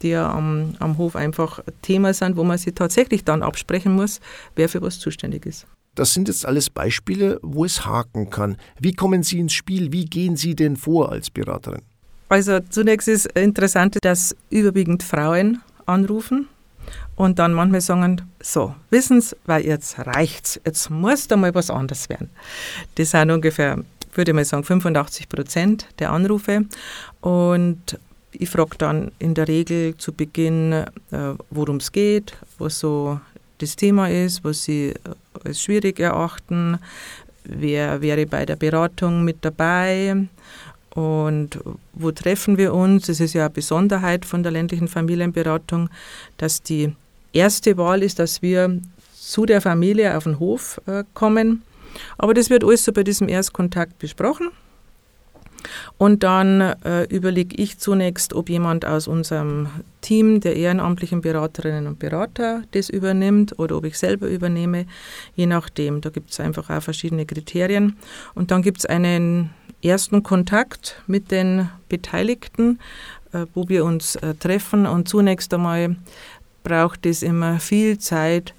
die 0.03 0.11
ja 0.11 0.31
am, 0.31 0.75
am 0.79 0.97
Hof 0.97 1.17
einfach 1.17 1.61
Thema 1.83 2.15
sind, 2.15 2.37
wo 2.37 2.45
man 2.45 2.57
sich 2.57 2.75
tatsächlich 2.75 3.25
dann 3.25 3.43
absprechen 3.43 3.95
muss, 3.95 4.21
wer 4.55 4.69
für 4.69 4.81
was 4.81 5.01
zuständig 5.01 5.45
ist. 5.45 5.67
Das 5.95 6.15
sind 6.15 6.29
jetzt 6.29 6.47
alles 6.47 6.71
Beispiele, 6.71 7.41
wo 7.43 7.65
es 7.65 7.85
haken 7.85 8.31
kann. 8.31 8.57
Wie 8.79 8.93
kommen 8.93 9.25
Sie 9.25 9.41
ins 9.41 9.53
Spiel? 9.53 9.93
Wie 9.93 10.05
gehen 10.05 10.37
Sie 10.37 10.55
denn 10.55 10.77
vor 10.77 11.11
als 11.11 11.31
Beraterin? 11.31 11.83
Also 12.29 12.61
zunächst 12.69 13.09
ist 13.09 13.27
interessant, 13.33 13.99
dass 14.03 14.37
überwiegend 14.51 15.03
Frauen 15.03 15.63
anrufen 15.87 16.49
und 17.17 17.39
dann 17.39 17.53
manchmal 17.53 17.81
sagen, 17.81 18.23
so, 18.41 18.75
wissen 18.91 19.21
Sie, 19.21 19.35
weil 19.47 19.65
jetzt 19.65 19.99
reicht's, 19.99 20.61
jetzt 20.65 20.91
muss 20.91 21.27
da 21.29 21.37
mal 21.37 21.55
was 21.55 21.71
anderes 21.71 22.09
werden. 22.09 22.31
Das 22.97 23.11
sind 23.11 23.31
ungefähr 23.31 23.79
würde 24.19 24.35
mal 24.35 24.45
sagen 24.45 24.65
85 24.65 25.29
Prozent 25.29 25.87
der 25.99 26.11
Anrufe. 26.11 26.67
Und 27.21 27.99
ich 28.33 28.51
frage 28.51 28.77
dann 28.77 29.13
in 29.19 29.35
der 29.35 29.49
Regel 29.49 29.97
zu 29.97 30.13
Beginn, 30.13 30.73
äh, 30.73 30.85
worum 31.51 31.77
es 31.77 31.91
geht, 31.93 32.37
was 32.59 32.81
so 32.81 33.21
das 33.59 33.77
Thema 33.77 34.11
ist, 34.11 34.45
was 34.45 34.65
Sie 34.65 34.93
als 35.45 35.63
schwierig 35.63 35.99
erachten, 35.99 36.79
wer 37.45 38.03
wäre 38.03 38.27
bei 38.27 38.45
der 38.45 38.57
Beratung 38.57 39.25
mit 39.25 39.39
dabei 39.41 40.29
und 40.95 41.59
wo 41.92 42.11
treffen 42.11 42.59
wir 42.59 42.75
uns. 42.75 43.09
Es 43.09 43.21
ist 43.21 43.35
ja 43.35 43.45
eine 43.45 43.50
Besonderheit 43.50 44.25
von 44.25 44.42
der 44.42 44.52
ländlichen 44.52 44.88
Familienberatung, 44.88 45.90
dass 46.37 46.62
die 46.62 46.95
erste 47.33 47.76
Wahl 47.76 48.02
ist, 48.02 48.18
dass 48.18 48.42
wir 48.42 48.80
zu 49.14 49.47
der 49.47 49.61
Familie 49.61 50.16
auf 50.16 50.25
den 50.25 50.38
Hof 50.38 50.80
äh, 50.87 51.04
kommen. 51.14 51.62
Aber 52.16 52.35
das 52.35 52.50
wird 52.50 52.64
alles 52.64 52.85
so 52.85 52.92
bei 52.92 53.02
diesem 53.02 53.28
Erstkontakt 53.28 53.99
besprochen. 53.99 54.50
Und 55.97 56.23
dann 56.23 56.61
äh, 56.61 57.04
überlege 57.04 57.61
ich 57.61 57.78
zunächst, 57.78 58.33
ob 58.33 58.49
jemand 58.49 58.85
aus 58.85 59.09
unserem 59.09 59.68
Team 60.00 60.40
der 60.40 60.57
ehrenamtlichen 60.57 61.21
Beraterinnen 61.21 61.88
und 61.88 61.99
Berater 61.99 62.62
das 62.71 62.88
übernimmt 62.88 63.59
oder 63.59 63.76
ob 63.76 63.85
ich 63.85 63.99
selber 63.99 64.28
übernehme, 64.28 64.87
je 65.35 65.47
nachdem. 65.47 66.00
Da 66.00 66.11
gibt 66.11 66.30
es 66.30 66.40
einfach 66.40 66.71
auch 66.71 66.83
verschiedene 66.83 67.26
Kriterien. 67.26 67.97
Und 68.35 68.50
dann 68.50 68.62
gibt 68.62 68.78
es 68.78 68.87
einen 68.87 69.50
ersten 69.83 70.23
Kontakt 70.23 71.01
mit 71.07 71.31
den 71.31 71.69
Beteiligten, 71.89 72.79
äh, 73.33 73.47
wo 73.55 73.69
wir 73.69 73.85
uns 73.85 74.17
äh, 74.17 74.35
treffen. 74.35 74.87
Und 74.87 75.09
zunächst 75.09 75.53
einmal 75.55 75.97
braucht 76.65 77.07
es 77.07 77.23
immer 77.23 77.61
viel 77.61 77.99
Zeit, 77.99 78.55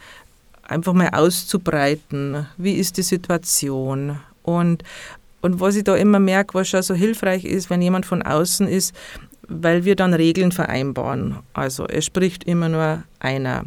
einfach 0.64 0.94
mal 0.94 1.10
auszubreiten. 1.10 2.48
Wie 2.58 2.74
ist 2.74 2.98
die 2.98 3.04
Situation? 3.04 4.20
Und 4.44 4.84
und 5.42 5.62
was 5.62 5.78
ich 5.78 5.86
da 5.86 5.96
immer 5.96 6.20
merke, 6.20 6.54
was 6.54 6.68
schon 6.68 6.82
so 6.82 6.94
hilfreich 6.94 7.46
ist, 7.46 7.70
wenn 7.70 7.82
jemand 7.82 8.06
von 8.06 8.22
außen 8.22 8.68
ist, 8.68 8.94
weil 9.50 9.84
wir 9.84 9.96
dann 9.96 10.14
Regeln 10.14 10.52
vereinbaren. 10.52 11.38
Also 11.54 11.88
es 11.88 12.06
spricht 12.06 12.44
immer 12.44 12.70
nur 12.70 13.04
einer. 13.20 13.66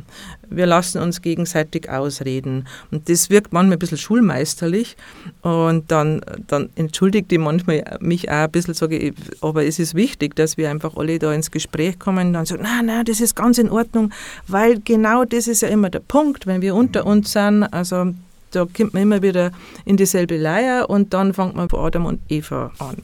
Wir 0.48 0.66
lassen 0.66 1.02
uns 1.02 1.20
gegenseitig 1.20 1.90
ausreden. 1.90 2.66
Und 2.90 3.08
das 3.08 3.30
wirkt 3.30 3.52
manchmal 3.52 3.76
ein 3.76 3.78
bisschen 3.78 3.98
schulmeisterlich. 3.98 4.96
Und 5.42 5.90
dann, 5.90 6.20
dann 6.46 6.70
entschuldigt 6.76 7.30
die 7.30 7.38
manchmal 7.38 7.98
mich 8.00 8.30
auch 8.30 8.44
ein 8.44 8.50
bisschen, 8.50 8.74
sage 8.74 8.96
ich, 8.96 9.14
aber 9.40 9.64
es 9.64 9.78
ist 9.78 9.94
wichtig, 9.94 10.36
dass 10.36 10.56
wir 10.56 10.70
einfach 10.70 10.96
alle 10.96 11.18
da 11.18 11.32
ins 11.32 11.50
Gespräch 11.50 11.98
kommen 11.98 12.28
und 12.28 12.32
dann 12.34 12.46
sagen, 12.46 12.62
nein, 12.62 12.86
nein, 12.86 13.04
das 13.04 13.20
ist 13.20 13.34
ganz 13.34 13.58
in 13.58 13.70
Ordnung, 13.70 14.12
weil 14.46 14.80
genau 14.80 15.24
das 15.24 15.48
ist 15.48 15.62
ja 15.62 15.68
immer 15.68 15.90
der 15.90 16.00
Punkt, 16.00 16.46
wenn 16.46 16.62
wir 16.62 16.74
unter 16.74 17.06
uns 17.06 17.32
sind. 17.32 17.64
Also 17.64 18.14
da 18.52 18.66
kommt 18.66 18.94
man 18.94 19.02
immer 19.02 19.22
wieder 19.22 19.50
in 19.84 19.96
dieselbe 19.96 20.36
Leier 20.36 20.88
und 20.88 21.12
dann 21.14 21.34
fängt 21.34 21.56
man 21.56 21.68
bei 21.68 21.78
Adam 21.78 22.06
und 22.06 22.20
Eva 22.28 22.70
an. 22.78 22.96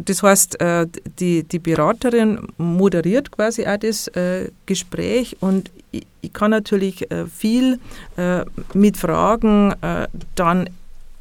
Das 0.00 0.22
heißt, 0.22 0.60
äh, 0.60 0.86
die, 1.18 1.44
die 1.44 1.58
Beraterin 1.58 2.38
moderiert 2.58 3.30
quasi 3.30 3.66
auch 3.66 3.78
das 3.78 4.08
äh, 4.08 4.50
Gespräch 4.66 5.36
und 5.40 5.70
ich, 5.90 6.06
kann 6.32 6.50
natürlich 6.50 7.08
äh, 7.12 7.26
viel 7.26 7.78
mit 8.74 8.96
Fragen 8.96 9.72
dann 10.34 10.68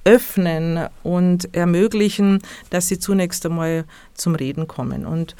öffnen 0.03 0.87
und 1.03 1.53
ermöglichen, 1.53 2.41
dass 2.71 2.87
sie 2.87 2.99
zunächst 2.99 3.45
einmal 3.45 3.85
zum 4.15 4.35
Reden 4.35 4.67
kommen. 4.67 5.05
Und 5.05 5.35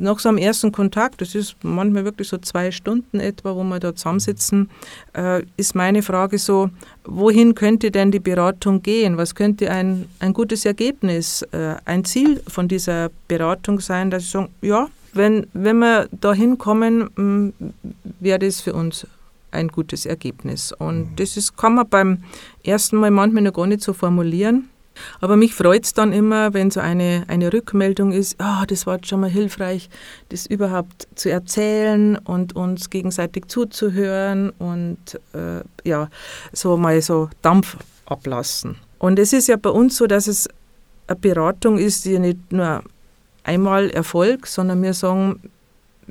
nach 0.00 0.18
so 0.18 0.28
einem 0.28 0.38
ersten 0.38 0.72
Kontakt, 0.72 1.20
das 1.20 1.34
ist 1.34 1.56
manchmal 1.62 2.04
wirklich 2.04 2.28
so 2.28 2.38
zwei 2.38 2.70
Stunden 2.70 3.20
etwa, 3.20 3.54
wo 3.54 3.62
wir 3.62 3.78
da 3.78 3.94
zusammensitzen, 3.94 4.70
äh, 5.14 5.42
ist 5.56 5.74
meine 5.74 6.02
Frage 6.02 6.38
so, 6.38 6.70
wohin 7.04 7.54
könnte 7.54 7.90
denn 7.90 8.10
die 8.10 8.20
Beratung 8.20 8.82
gehen? 8.82 9.16
Was 9.16 9.34
könnte 9.34 9.70
ein, 9.70 10.06
ein 10.18 10.32
gutes 10.32 10.64
Ergebnis, 10.64 11.42
äh, 11.52 11.74
ein 11.84 12.04
Ziel 12.04 12.42
von 12.48 12.66
dieser 12.66 13.10
Beratung 13.28 13.80
sein, 13.80 14.10
dass 14.10 14.24
ich 14.24 14.30
sage, 14.30 14.48
ja, 14.62 14.88
wenn, 15.12 15.46
wenn 15.52 15.78
wir 15.78 16.08
da 16.12 16.32
hinkommen, 16.32 17.10
mm, 17.16 17.52
wäre 18.20 18.38
das 18.38 18.60
für 18.60 18.72
uns 18.72 19.06
ein 19.50 19.68
gutes 19.68 20.06
Ergebnis. 20.06 20.72
Und 20.72 20.98
mhm. 20.98 21.16
das 21.16 21.36
ist, 21.36 21.56
kann 21.56 21.74
man 21.74 21.88
beim 21.88 22.24
ersten 22.64 22.96
Mal 22.96 23.10
manchmal 23.10 23.42
noch 23.42 23.52
gar 23.52 23.66
nicht 23.66 23.82
so 23.82 23.92
formulieren. 23.92 24.70
Aber 25.20 25.36
mich 25.36 25.54
freut 25.54 25.84
es 25.84 25.94
dann 25.94 26.12
immer, 26.12 26.54
wenn 26.54 26.70
so 26.70 26.80
eine, 26.80 27.24
eine 27.28 27.52
Rückmeldung 27.52 28.12
ist, 28.12 28.36
oh, 28.40 28.64
das 28.66 28.86
war 28.86 28.98
schon 29.04 29.20
mal 29.20 29.30
hilfreich, 29.30 29.88
das 30.28 30.46
überhaupt 30.46 31.08
zu 31.14 31.30
erzählen 31.30 32.16
und 32.16 32.56
uns 32.56 32.90
gegenseitig 32.90 33.48
zuzuhören 33.48 34.50
und 34.58 34.98
äh, 35.32 35.62
ja, 35.88 36.08
so 36.52 36.76
mal 36.76 37.00
so 37.02 37.28
Dampf 37.42 37.76
ablassen. 38.06 38.76
Und 38.98 39.18
es 39.18 39.32
ist 39.32 39.48
ja 39.48 39.56
bei 39.56 39.70
uns 39.70 39.96
so, 39.96 40.06
dass 40.06 40.26
es 40.26 40.48
eine 41.06 41.16
Beratung 41.16 41.78
ist, 41.78 42.04
die 42.04 42.18
nicht 42.18 42.52
nur 42.52 42.82
einmal 43.44 43.90
Erfolg, 43.90 44.46
sondern 44.46 44.82
wir 44.82 44.94
sagen, 44.94 45.40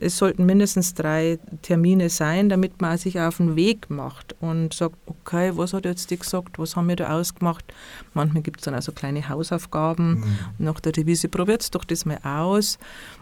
es 0.02 0.18
sollten 0.18 0.46
mindestens 0.46 0.94
drei 0.94 1.40
Termine 1.62 2.10
sein, 2.10 2.50
damit 2.50 2.82
man 2.82 2.98
sich 2.98 3.20
auf 3.20 3.38
den 3.38 3.56
Weg 3.56 3.90
macht 3.90 4.36
und 4.40 4.74
sagt, 4.74 4.96
okay, 5.06 5.52
was 5.56 5.74
hat 5.74 5.86
jetzt 5.86 6.12
die 6.12 6.18
gesagt, 6.18 6.60
was 6.60 6.76
haben 6.76 6.88
wir 6.88 6.96
da 6.96 7.10
ausgemacht. 7.18 7.66
Manchmal 8.14 8.44
gibt 8.44 8.60
es 8.60 8.66
dann 8.66 8.74
also 8.74 8.92
kleine 8.92 9.30
Hausaufgaben. 9.30 10.20
Mhm. 10.20 10.26
Nach 10.58 10.80
der 10.80 10.92
Devise 10.92 11.30
probiert 11.30 11.62
es 11.62 11.72
doch 11.72 11.84
das 11.84 12.06
mal 12.06 12.20
aus. 12.24 12.78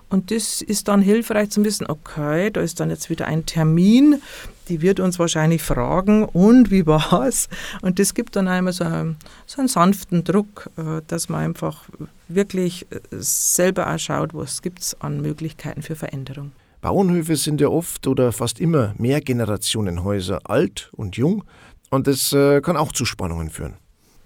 Und 0.10 0.31
das 0.31 0.62
ist 0.62 0.88
dann 0.88 1.01
hilfreich 1.01 1.50
zu 1.50 1.63
wissen, 1.65 1.86
okay, 1.88 2.50
da 2.50 2.62
ist 2.62 2.79
dann 2.79 2.89
jetzt 2.89 3.10
wieder 3.10 3.25
ein 3.25 3.46
Termin, 3.46 4.22
die 4.69 4.81
wird 4.81 5.00
uns 5.00 5.19
wahrscheinlich 5.19 5.62
fragen, 5.62 6.24
und 6.24 6.72
wie 6.72 6.86
war's? 6.86 7.50
Und 7.81 8.00
das 8.00 8.13
gibt 8.13 8.36
dann 8.36 8.48
einmal 8.48 8.74
so 8.74 8.86
einen, 8.86 9.17
so 9.46 9.60
einen 9.60 9.67
sanften 9.67 10.24
Druck, 10.24 10.69
äh, 10.77 11.01
dass 11.07 11.27
man 11.29 11.41
einfach 11.41 11.84
wirklich 12.29 12.86
äh, 12.89 13.00
selber 13.12 13.93
auch 13.93 14.00
schaut, 14.00 14.34
was 14.34 14.62
gibt 14.62 14.79
es 14.79 15.01
an 15.01 15.22
Möglichkeiten 15.22 15.81
für 15.81 15.96
Veränderung. 15.96 16.51
Bauernhöfe 16.88 17.36
sind 17.36 17.60
ja 17.60 17.67
oft 17.67 18.08
oder 18.08 18.32
fast 18.32 18.62
immer 18.62 18.94
Mehrgenerationenhäuser, 18.98 20.39
alt 20.46 20.89
und 20.94 21.17
jung. 21.17 21.44
Und 21.89 22.08
das 22.08 22.32
äh, 22.32 22.62
kann 22.62 22.77
auch 22.77 22.94
zu 22.94 23.03
Spannungen 23.03 23.50
führen. 23.50 23.74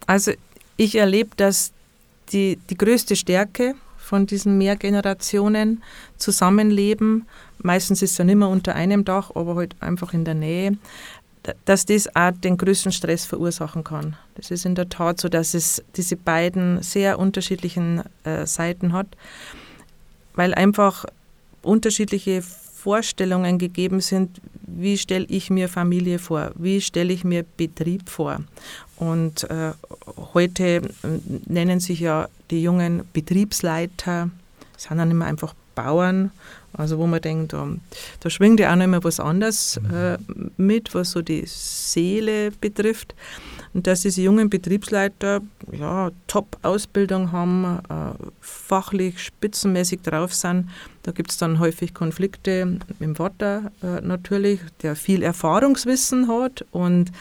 Also 0.06 0.34
ich 0.78 0.94
erlebe, 0.94 1.32
dass 1.38 1.72
die, 2.32 2.60
die 2.70 2.78
größte 2.78 3.16
Stärke 3.16 3.74
von 3.98 4.28
diesen 4.28 4.60
Mehrgenerationen 4.60 5.82
zusammenleben, 6.18 7.26
meistens 7.64 8.04
ist 8.04 8.12
es 8.12 8.18
ja 8.20 8.26
nicht 8.26 8.36
mehr 8.36 8.50
unter 8.50 8.76
einem 8.76 9.06
Dach, 9.06 9.32
aber 9.34 9.56
halt 9.56 9.76
einfach 9.80 10.14
in 10.14 10.24
der 10.24 10.36
Nähe, 10.36 10.78
dass 11.66 11.88
das 11.88 12.16
auch 12.16 12.30
den 12.30 12.58
größten 12.58 12.92
Stress 12.92 13.26
verursachen 13.26 13.84
kann. 13.84 14.18
Das 14.36 14.52
ist 14.52 14.68
in 14.68 14.76
der 14.76 14.88
Tat 14.88 15.20
so, 15.20 15.30
dass 15.30 15.56
es 15.56 15.84
diese 15.96 16.16
beiden 16.16 16.84
sehr 16.84 17.18
unterschiedlichen 17.18 18.04
äh, 18.24 18.46
Seiten 18.46 18.94
hat, 18.94 19.08
weil 20.36 20.54
einfach 20.54 21.06
unterschiedliche 21.62 22.42
Vorstellungen 22.42 23.58
gegeben 23.58 24.00
sind, 24.00 24.42
wie 24.66 24.98
stelle 24.98 25.26
ich 25.30 25.50
mir 25.50 25.70
Familie 25.70 26.18
vor, 26.18 26.52
wie 26.56 26.82
stelle 26.82 27.14
ich 27.14 27.24
mir 27.24 27.46
Betrieb 27.58 28.10
vor. 28.10 28.40
Und 28.98 29.44
äh, 29.50 29.74
heute 30.34 30.64
äh, 30.64 30.82
nennen 31.46 31.80
sich 31.80 32.00
ja 32.00 32.28
die 32.50 32.64
jungen 32.64 33.04
Betriebsleiter, 33.14 34.30
sind 34.78 34.98
dann 34.98 35.12
immer 35.12 35.26
einfach 35.26 35.54
Bauern, 35.76 36.32
also 36.74 36.98
wo 36.98 37.08
man 37.08 37.22
denkt, 37.22 37.54
da, 37.54 37.68
da 38.20 38.30
schwingt 38.30 38.60
ja 38.60 38.72
auch 38.72 38.76
noch 38.76 38.86
immer 38.86 39.04
was 39.04 39.20
anderes 39.20 39.80
äh, 39.94 40.18
mit, 40.58 40.94
was 40.94 41.12
so 41.12 41.22
die 41.22 41.44
Seele 41.46 42.52
betrifft. 42.52 43.16
Und 43.74 43.88
dass 43.88 44.02
diese 44.02 44.22
jungen 44.22 44.50
Betriebsleiter 44.50 45.42
ja, 45.72 46.12
Top-Ausbildung 46.28 47.32
haben, 47.32 47.80
äh, 47.90 48.24
fachlich 48.42 49.20
spitzenmäßig 49.20 50.02
drauf 50.02 50.34
sind, 50.34 50.70
da 51.04 51.12
gibt 51.12 51.32
es 51.32 51.38
dann 51.38 51.60
häufig 51.60 51.94
Konflikte 51.94 52.80
im 53.00 53.16
Vater 53.16 53.72
äh, 53.82 54.02
natürlich, 54.02 54.60
der 54.84 54.96
viel 54.96 55.24
Erfahrungswissen 55.24 56.28
hat 56.28 56.66
und, 56.72 57.12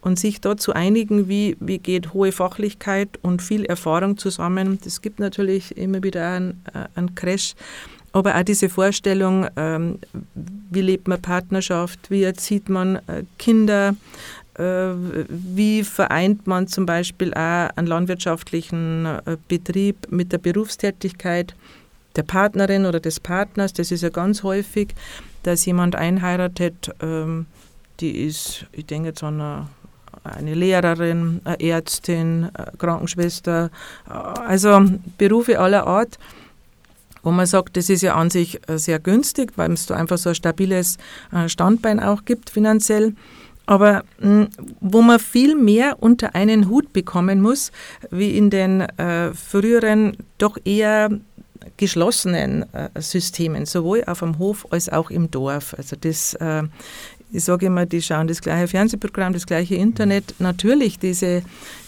und 0.00 0.18
sich 0.18 0.40
da 0.40 0.56
zu 0.56 0.72
einigen, 0.72 1.28
wie, 1.28 1.56
wie 1.60 1.78
geht 1.78 2.14
hohe 2.14 2.32
Fachlichkeit 2.32 3.18
und 3.22 3.42
viel 3.42 3.64
Erfahrung 3.64 4.16
zusammen. 4.16 4.78
Das 4.82 5.02
gibt 5.02 5.20
natürlich 5.20 5.76
immer 5.76 6.02
wieder 6.02 6.28
einen, 6.28 6.64
äh, 6.74 6.86
einen 6.94 7.14
Crash. 7.14 7.54
Aber 8.12 8.34
auch 8.36 8.42
diese 8.42 8.68
Vorstellung, 8.68 9.46
ähm, 9.56 9.98
wie 10.34 10.80
lebt 10.80 11.06
man 11.06 11.20
Partnerschaft, 11.20 12.10
wie 12.10 12.22
erzieht 12.22 12.68
man 12.68 12.96
äh, 12.96 13.24
Kinder, 13.38 13.94
wie 14.58 15.84
vereint 15.84 16.46
man 16.46 16.66
zum 16.66 16.84
Beispiel 16.84 17.32
auch 17.32 17.70
einen 17.76 17.86
landwirtschaftlichen 17.86 19.06
äh, 19.06 19.36
Betrieb 19.46 20.10
mit 20.10 20.32
der 20.32 20.38
Berufstätigkeit 20.38 21.54
der 22.16 22.24
Partnerin 22.24 22.84
oder 22.84 22.98
des 22.98 23.20
Partners. 23.20 23.72
Das 23.72 23.92
ist 23.92 24.02
ja 24.02 24.08
ganz 24.08 24.42
häufig, 24.42 24.94
dass 25.44 25.64
jemand 25.64 25.94
einheiratet, 25.94 26.90
ähm, 27.00 27.46
die 28.00 28.26
ist, 28.26 28.66
ich 28.72 28.86
denke 28.86 29.10
jetzt 29.10 29.22
an 29.22 29.40
eine, 29.40 29.68
eine 30.24 30.54
Lehrerin, 30.54 31.40
eine 31.44 31.60
Ärztin, 31.60 32.50
eine 32.52 32.72
Krankenschwester, 32.78 33.70
also 34.06 34.82
Berufe 35.16 35.58
aller 35.60 35.86
Art 35.86 36.18
wo 37.24 37.32
man 37.32 37.46
sagt, 37.46 37.76
das 37.76 37.90
ist 37.90 38.02
ja 38.02 38.14
an 38.14 38.30
sich 38.30 38.60
sehr 38.68 39.00
günstig, 39.00 39.52
weil 39.56 39.72
es 39.72 39.86
da 39.86 39.96
einfach 39.96 40.16
so 40.18 40.30
ein 40.30 40.34
stabiles 40.36 40.98
Standbein 41.48 42.00
auch 42.00 42.24
gibt 42.24 42.48
finanziell. 42.48 43.12
Aber 43.68 44.02
mh, 44.18 44.48
wo 44.80 45.02
man 45.02 45.18
viel 45.20 45.54
mehr 45.54 45.96
unter 46.00 46.34
einen 46.34 46.70
Hut 46.70 46.94
bekommen 46.94 47.42
muss, 47.42 47.70
wie 48.10 48.36
in 48.36 48.48
den 48.48 48.80
äh, 48.80 49.34
früheren 49.34 50.16
doch 50.38 50.56
eher 50.64 51.10
geschlossenen 51.76 52.64
äh, 52.72 52.88
Systemen, 52.98 53.66
sowohl 53.66 54.04
auf 54.06 54.20
dem 54.20 54.38
Hof 54.38 54.66
als 54.70 54.88
auch 54.88 55.10
im 55.10 55.30
Dorf. 55.30 55.74
Also 55.76 55.96
das, 56.00 56.32
äh, 56.40 56.62
ich 57.30 57.44
sage 57.44 57.66
immer, 57.66 57.84
die 57.84 58.00
schauen 58.00 58.26
das 58.26 58.40
gleiche 58.40 58.68
Fernsehprogramm, 58.68 59.34
das 59.34 59.46
gleiche 59.46 59.74
Internet. 59.74 60.34
Natürlich 60.38 60.98
diese, 60.98 61.42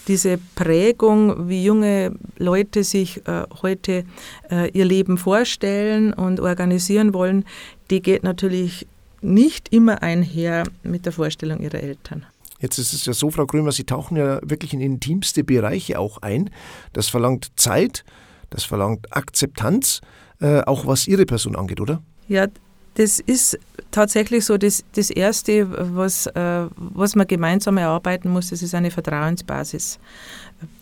diese 0.07 0.37
Prägung, 0.53 1.49
wie 1.49 1.63
junge 1.63 2.13
Leute 2.37 2.83
sich 2.83 3.25
äh, 3.27 3.41
heute 3.63 4.05
äh, 4.51 4.69
ihr 4.69 4.85
Leben 4.85 5.17
vorstellen 5.17 6.13
und 6.13 6.39
organisieren 6.39 7.15
wollen, 7.15 7.43
die 7.89 8.03
geht 8.03 8.21
natürlich 8.23 8.85
nicht 9.21 9.73
immer 9.73 10.01
einher 10.01 10.63
mit 10.83 11.05
der 11.05 11.11
Vorstellung 11.11 11.59
ihrer 11.59 11.79
Eltern. 11.79 12.25
Jetzt 12.59 12.77
ist 12.77 12.93
es 12.93 13.05
ja 13.05 13.13
so, 13.13 13.31
Frau 13.31 13.45
Krömer, 13.45 13.71
Sie 13.71 13.85
tauchen 13.85 14.17
ja 14.17 14.39
wirklich 14.43 14.73
in 14.73 14.81
intimste 14.81 15.43
Bereiche 15.43 15.97
auch 15.97 16.19
ein. 16.19 16.51
Das 16.93 17.07
verlangt 17.07 17.51
Zeit, 17.55 18.03
das 18.51 18.63
verlangt 18.63 19.15
Akzeptanz, 19.15 20.01
äh, 20.39 20.61
auch 20.61 20.85
was 20.85 21.07
Ihre 21.07 21.25
Person 21.25 21.55
angeht, 21.55 21.81
oder? 21.81 22.01
Ja, 22.27 22.47
das 22.95 23.19
ist 23.19 23.57
tatsächlich 23.89 24.45
so 24.45 24.57
das, 24.57 24.83
das 24.93 25.09
Erste, 25.09 25.95
was, 25.95 26.27
äh, 26.27 26.65
was 26.75 27.15
man 27.15 27.25
gemeinsam 27.25 27.77
erarbeiten 27.77 28.29
muss, 28.29 28.49
das 28.49 28.61
ist 28.61 28.75
eine 28.75 28.91
Vertrauensbasis. 28.91 29.97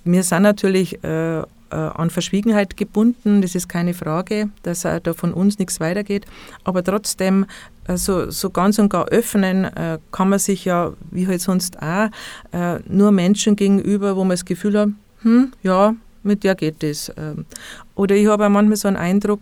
Wir 0.04 0.24
sind 0.24 0.44
natürlich 0.44 1.02
äh, 1.04 1.44
äh, 1.72 1.76
an 1.76 2.10
Verschwiegenheit 2.10 2.78
gebunden, 2.78 3.42
das 3.42 3.56
ist 3.56 3.70
keine 3.70 3.94
Frage, 3.94 4.50
dass 4.64 4.86
äh, 4.86 5.00
da 5.02 5.14
von 5.14 5.34
uns 5.34 5.60
nichts 5.60 5.80
weitergeht. 5.80 6.26
Aber 6.64 6.84
trotzdem, 6.84 7.46
äh, 7.88 7.98
so, 7.98 8.30
so 8.32 8.50
ganz 8.50 8.80
und 8.80 8.90
gar 8.90 9.08
öffnen 9.10 9.66
äh, 9.66 10.00
kann 10.12 10.30
man 10.30 10.40
sich 10.40 10.66
ja, 10.66 10.94
wie 11.12 11.28
halt 11.28 11.42
sonst 11.42 11.82
auch, 11.82 12.10
äh, 12.52 12.80
nur 12.88 13.12
Menschen 13.12 13.56
gegenüber, 13.56 14.16
wo 14.16 14.22
man 14.22 14.32
das 14.32 14.46
Gefühl 14.46 14.80
hat, 14.80 14.90
hm, 15.22 15.52
ja, 15.64 15.96
mit 16.24 16.44
der 16.44 16.56
geht 16.56 16.84
das. 16.84 17.12
Ähm, 17.18 17.46
oder 17.96 18.16
ich 18.16 18.28
habe 18.28 18.46
auch 18.46 18.50
manchmal 18.50 18.78
so 18.78 18.88
einen 18.88 18.98
Eindruck, 18.98 19.42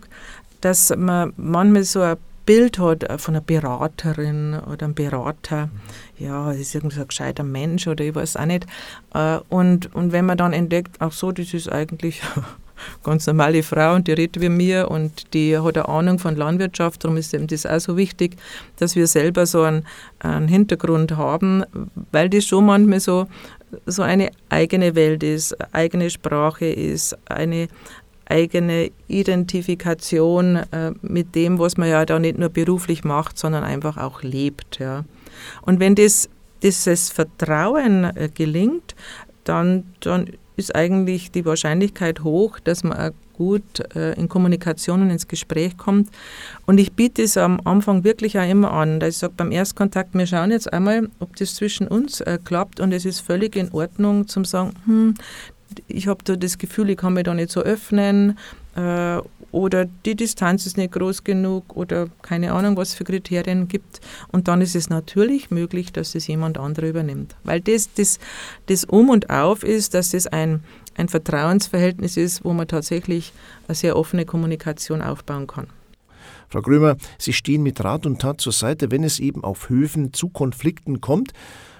dass 0.60 0.94
man 0.96 1.32
manchmal 1.36 1.84
so 1.84 2.00
ein 2.00 2.16
Bild 2.48 2.78
hat 2.78 3.04
von 3.20 3.34
einer 3.34 3.44
Beraterin 3.44 4.54
oder 4.54 4.86
einem 4.86 4.94
Berater, 4.94 5.68
ja, 6.18 6.46
das 6.46 6.56
ist 6.56 6.74
irgendwie 6.74 6.96
so 6.96 7.02
ein 7.02 7.08
gescheiter 7.08 7.44
Mensch 7.44 7.86
oder 7.86 8.02
ich 8.02 8.14
weiß 8.14 8.38
auch 8.38 8.46
nicht. 8.46 8.64
Äh, 9.12 9.40
und, 9.50 9.94
und 9.94 10.12
wenn 10.12 10.24
man 10.24 10.38
dann 10.38 10.54
entdeckt, 10.54 10.96
ach 10.98 11.12
so, 11.12 11.30
das 11.30 11.52
ist 11.52 11.70
eigentlich 11.70 12.22
ganz 13.04 13.26
normale 13.26 13.62
Frau 13.62 13.96
und 13.96 14.08
die 14.08 14.12
redet 14.12 14.40
wie 14.40 14.48
mir 14.48 14.90
und 14.90 15.34
die 15.34 15.58
hat 15.58 15.76
eine 15.76 15.90
Ahnung 15.90 16.18
von 16.18 16.36
Landwirtschaft, 16.36 17.04
darum 17.04 17.18
ist 17.18 17.34
eben 17.34 17.48
das 17.48 17.66
auch 17.66 17.80
so 17.80 17.98
wichtig, 17.98 18.36
dass 18.78 18.96
wir 18.96 19.06
selber 19.08 19.44
so 19.44 19.60
einen, 19.60 19.84
einen 20.20 20.48
Hintergrund 20.48 21.18
haben, 21.18 21.64
weil 22.12 22.30
das 22.30 22.46
schon 22.46 22.64
manchmal 22.64 23.00
so, 23.00 23.26
so 23.84 24.00
eine 24.00 24.30
eigene 24.48 24.94
Welt 24.94 25.22
ist, 25.22 25.54
eigene 25.74 26.08
Sprache 26.08 26.64
ist, 26.64 27.14
eine, 27.30 27.68
eigene 28.28 28.90
Identifikation 29.08 30.56
äh, 30.56 30.92
mit 31.02 31.34
dem, 31.34 31.58
was 31.58 31.76
man 31.76 31.88
ja 31.88 32.04
da 32.04 32.18
nicht 32.18 32.38
nur 32.38 32.48
beruflich 32.48 33.04
macht, 33.04 33.38
sondern 33.38 33.64
einfach 33.64 33.96
auch 33.96 34.22
lebt. 34.22 34.78
Ja. 34.78 35.04
Und 35.62 35.80
wenn 35.80 35.94
das, 35.94 36.28
dieses 36.62 37.10
Vertrauen 37.10 38.04
äh, 38.04 38.28
gelingt, 38.32 38.94
dann, 39.44 39.84
dann 40.00 40.30
ist 40.56 40.74
eigentlich 40.74 41.30
die 41.30 41.44
Wahrscheinlichkeit 41.44 42.22
hoch, 42.22 42.58
dass 42.60 42.84
man 42.84 43.12
gut 43.38 43.94
äh, 43.94 44.14
in 44.14 44.28
Kommunikation 44.28 45.00
und 45.00 45.10
ins 45.10 45.28
Gespräch 45.28 45.78
kommt. 45.78 46.10
Und 46.66 46.78
ich 46.78 46.92
biete 46.92 47.22
es 47.22 47.36
am 47.36 47.60
Anfang 47.64 48.02
wirklich 48.02 48.36
auch 48.38 48.48
immer 48.48 48.72
an. 48.72 48.98
Dass 48.98 49.10
ich 49.10 49.18
sage, 49.18 49.34
beim 49.36 49.52
Erstkontakt, 49.52 50.14
wir 50.14 50.26
schauen 50.26 50.50
jetzt 50.50 50.70
einmal, 50.72 51.08
ob 51.20 51.36
das 51.36 51.54
zwischen 51.54 51.86
uns 51.86 52.20
äh, 52.20 52.38
klappt 52.44 52.80
und 52.80 52.92
es 52.92 53.04
ist 53.04 53.20
völlig 53.20 53.54
in 53.54 53.72
Ordnung 53.72 54.26
zum 54.26 54.44
sagen, 54.44 54.72
hm, 54.84 55.14
ich 55.86 56.06
habe 56.06 56.22
da 56.24 56.36
das 56.36 56.58
Gefühl, 56.58 56.90
ich 56.90 56.96
kann 56.96 57.14
mich 57.14 57.24
da 57.24 57.34
nicht 57.34 57.50
so 57.50 57.60
öffnen 57.60 58.38
äh, 58.76 59.18
oder 59.50 59.86
die 60.04 60.14
Distanz 60.14 60.66
ist 60.66 60.76
nicht 60.76 60.92
groß 60.92 61.24
genug 61.24 61.76
oder 61.76 62.08
keine 62.22 62.52
Ahnung, 62.52 62.76
was 62.76 62.94
für 62.94 63.04
Kriterien 63.04 63.68
gibt. 63.68 64.00
Und 64.30 64.48
dann 64.48 64.60
ist 64.60 64.76
es 64.76 64.90
natürlich 64.90 65.50
möglich, 65.50 65.92
dass 65.92 66.14
es 66.14 66.26
jemand 66.26 66.58
andere 66.58 66.88
übernimmt. 66.88 67.34
Weil 67.44 67.60
das, 67.60 67.92
das, 67.94 68.18
das 68.66 68.84
Um 68.84 69.08
und 69.08 69.30
Auf 69.30 69.62
ist, 69.62 69.94
dass 69.94 70.10
das 70.10 70.26
ein, 70.26 70.60
ein 70.96 71.08
Vertrauensverhältnis 71.08 72.16
ist, 72.16 72.44
wo 72.44 72.52
man 72.52 72.68
tatsächlich 72.68 73.32
eine 73.66 73.74
sehr 73.74 73.96
offene 73.96 74.26
Kommunikation 74.26 75.00
aufbauen 75.00 75.46
kann. 75.46 75.68
Frau 76.50 76.62
Grömer, 76.62 76.96
Sie 77.18 77.32
stehen 77.32 77.62
mit 77.62 77.82
Rat 77.82 78.06
und 78.06 78.20
Tat 78.20 78.40
zur 78.40 78.52
Seite, 78.52 78.90
wenn 78.90 79.04
es 79.04 79.18
eben 79.18 79.44
auf 79.44 79.68
Höfen 79.68 80.12
zu 80.12 80.28
Konflikten 80.28 81.00
kommt. 81.00 81.32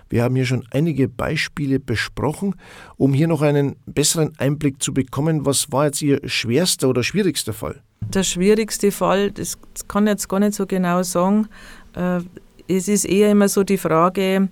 Wir 0.09 0.23
haben 0.23 0.37
hier 0.37 0.47
schon 0.47 0.65
einige 0.71 1.09
Beispiele 1.09 1.81
besprochen. 1.81 2.55
Um 2.97 3.13
hier 3.13 3.29
noch 3.29 3.43
einen 3.43 3.77
besseren 3.87 4.33
Einblick 4.39 4.83
zu 4.83 4.93
bekommen, 4.93 5.45
was 5.47 5.71
war 5.71 5.87
jetzt 5.87 6.03
Ihr 6.03 6.21
schwerster 6.25 6.89
oder 6.89 7.03
schwierigster 7.03 7.53
Fall? 7.53 7.83
Der 8.01 8.23
schwierigste 8.23 8.91
Fall, 8.91 9.31
das 9.31 9.59
kann 9.87 10.07
ich 10.07 10.13
jetzt 10.13 10.29
gar 10.29 10.41
nicht 10.41 10.55
so 10.55 10.67
genau 10.67 11.03
sagen. 11.03 11.49
Äh, 11.95 12.21
es 12.69 12.87
ist 12.87 13.07
eher 13.07 13.31
immer 13.31 13.49
so 13.49 13.65
die 13.65 13.79
Frage, 13.79 14.49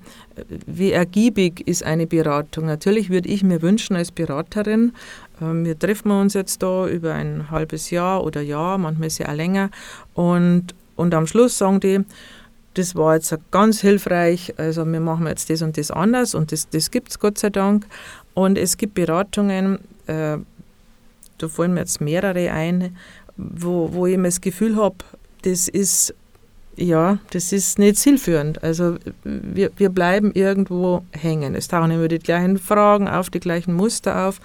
wie 0.66 0.92
ergiebig 0.92 1.66
ist 1.66 1.82
eine 1.84 2.06
Beratung. 2.06 2.64
Natürlich 2.64 3.10
würde 3.10 3.28
ich 3.28 3.42
mir 3.42 3.60
wünschen 3.60 3.94
als 3.94 4.10
Beraterin, 4.10 4.92
äh, 5.40 5.44
wir 5.44 5.78
treffen 5.78 6.10
uns 6.10 6.34
jetzt 6.34 6.62
da 6.62 6.88
über 6.88 7.14
ein 7.14 7.50
halbes 7.50 7.90
Jahr 7.90 8.24
oder 8.24 8.40
Jahr, 8.40 8.78
manchmal 8.78 9.08
ist 9.08 9.18
ja 9.18 9.28
auch 9.28 9.34
länger, 9.34 9.70
und, 10.14 10.74
und 10.96 11.14
am 11.14 11.26
Schluss 11.26 11.58
sagen 11.58 11.80
die, 11.80 12.00
das 12.76 12.94
war 12.94 13.14
jetzt 13.14 13.34
ganz 13.50 13.80
hilfreich. 13.80 14.52
Also 14.58 14.84
wir 14.84 15.00
machen 15.00 15.26
jetzt 15.26 15.48
das 15.48 15.62
und 15.62 15.78
das 15.78 15.90
anders 15.90 16.34
und 16.34 16.52
das, 16.52 16.68
das 16.68 16.90
gibt 16.90 17.10
es 17.10 17.18
Gott 17.18 17.38
sei 17.38 17.50
Dank. 17.50 17.86
Und 18.34 18.58
es 18.58 18.76
gibt 18.76 18.94
Beratungen, 18.94 19.78
äh, 20.06 20.36
da 21.38 21.48
fallen 21.48 21.74
mir 21.74 21.80
jetzt 21.80 22.02
mehrere 22.02 22.50
ein, 22.52 22.96
wo, 23.36 23.92
wo 23.92 24.06
ich 24.06 24.18
mir 24.18 24.28
das 24.28 24.42
Gefühl 24.42 24.76
habe, 24.76 24.96
das 25.42 25.68
ist 25.68 26.14
ja, 26.78 27.18
das 27.30 27.52
ist 27.52 27.78
nicht 27.78 27.96
zielführend. 27.96 28.62
Also 28.62 28.96
wir, 29.24 29.70
wir 29.78 29.88
bleiben 29.88 30.32
irgendwo 30.32 31.02
hängen. 31.12 31.54
Es 31.54 31.68
tauchen 31.68 31.90
immer 31.90 32.08
die 32.08 32.18
gleichen 32.18 32.58
Fragen 32.58 33.08
auf, 33.08 33.30
die 33.30 33.40
gleichen 33.40 33.72
Muster 33.72 34.26
auf. 34.26 34.40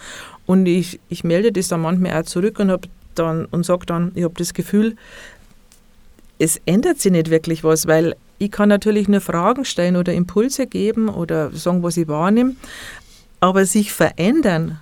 Und 0.45 0.65
ich, 0.65 1.01
ich 1.09 1.25
melde 1.25 1.51
das 1.51 1.67
dann 1.67 1.81
manchmal 1.81 2.21
auch 2.21 2.25
zurück 2.25 2.59
und, 2.59 2.71
und 3.51 3.65
sage 3.65 3.85
dann, 3.85 4.13
ich 4.15 4.23
habe 4.23 4.35
das 4.37 4.53
Gefühl, 4.53 4.95
es 6.41 6.60
ändert 6.65 6.99
sich 6.99 7.12
nicht 7.12 7.30
wirklich 7.30 7.63
was, 7.63 7.86
weil 7.86 8.15
ich 8.39 8.51
kann 8.51 8.69
natürlich 8.69 9.08
nur 9.08 9.21
Fragen 9.21 9.63
stellen 9.63 9.95
oder 9.95 10.12
Impulse 10.13 10.65
geben 10.65 11.08
oder 11.08 11.51
sagen, 11.51 11.84
was 11.84 11.97
ich 11.97 12.08
wahrnehme, 12.08 12.56
aber 13.39 13.65
sich 13.65 13.93
verändern 13.93 14.80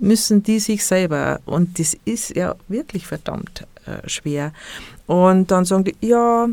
müssen 0.00 0.42
die 0.42 0.58
sich 0.58 0.84
selber 0.84 1.38
und 1.44 1.78
das 1.78 1.96
ist 2.04 2.34
ja 2.34 2.56
wirklich 2.66 3.06
verdammt 3.06 3.64
äh, 3.86 4.08
schwer. 4.08 4.52
Und 5.06 5.52
dann 5.52 5.64
sagen 5.64 5.84
die, 5.84 5.94
ja, 6.00 6.48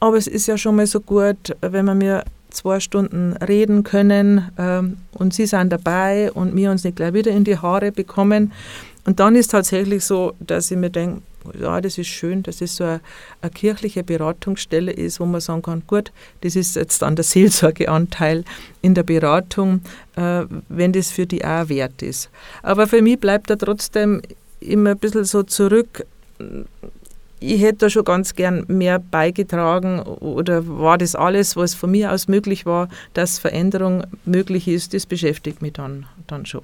aber 0.00 0.16
es 0.16 0.26
ist 0.26 0.46
ja 0.46 0.56
schon 0.56 0.76
mal 0.76 0.86
so 0.86 1.00
gut, 1.00 1.54
wenn 1.60 1.84
wir 1.84 1.94
mir 1.94 2.24
zwei 2.48 2.80
Stunden 2.80 3.34
reden 3.34 3.82
können 3.82 4.50
ähm, 4.56 4.96
und 5.12 5.34
sie 5.34 5.46
sind 5.46 5.70
dabei 5.70 6.32
und 6.32 6.56
wir 6.56 6.70
uns 6.70 6.84
nicht 6.84 6.96
gleich 6.96 7.12
wieder 7.12 7.32
in 7.32 7.44
die 7.44 7.58
Haare 7.58 7.92
bekommen. 7.92 8.52
Und 9.06 9.20
dann 9.20 9.36
ist 9.36 9.50
tatsächlich 9.50 10.04
so, 10.04 10.34
dass 10.40 10.70
ich 10.70 10.76
mir 10.76 10.90
denke, 10.90 11.22
ja, 11.60 11.80
das 11.80 11.98
ist 11.98 12.06
schön, 12.06 12.42
dass 12.42 12.60
es 12.60 12.76
so 12.76 12.84
eine, 12.84 13.00
eine, 13.42 13.50
kirchliche 13.50 14.02
Beratungsstelle 14.02 14.92
ist, 14.92 15.20
wo 15.20 15.26
man 15.26 15.42
sagen 15.42 15.60
kann, 15.60 15.82
gut, 15.86 16.10
das 16.40 16.56
ist 16.56 16.76
jetzt 16.76 17.02
dann 17.02 17.16
der 17.16 17.24
Seelsorgeanteil 17.24 18.44
in 18.80 18.94
der 18.94 19.02
Beratung, 19.02 19.82
äh, 20.16 20.44
wenn 20.68 20.92
das 20.92 21.10
für 21.10 21.26
die 21.26 21.44
auch 21.44 21.68
wert 21.68 22.02
ist. 22.02 22.30
Aber 22.62 22.86
für 22.86 23.02
mich 23.02 23.20
bleibt 23.20 23.50
da 23.50 23.56
trotzdem 23.56 24.22
immer 24.60 24.90
ein 24.90 24.98
bisschen 24.98 25.24
so 25.24 25.42
zurück, 25.42 26.06
ich 27.40 27.60
hätte 27.60 27.78
da 27.78 27.90
schon 27.90 28.04
ganz 28.04 28.34
gern 28.34 28.64
mehr 28.68 28.98
beigetragen 28.98 30.00
oder 30.00 30.66
war 30.66 30.96
das 30.96 31.14
alles, 31.14 31.56
was 31.56 31.74
von 31.74 31.90
mir 31.90 32.12
aus 32.12 32.26
möglich 32.26 32.64
war, 32.64 32.88
dass 33.12 33.38
Veränderung 33.38 34.04
möglich 34.24 34.66
ist, 34.66 34.94
das 34.94 35.04
beschäftigt 35.04 35.60
mich 35.60 35.74
dann, 35.74 36.06
dann 36.26 36.46
schon. 36.46 36.62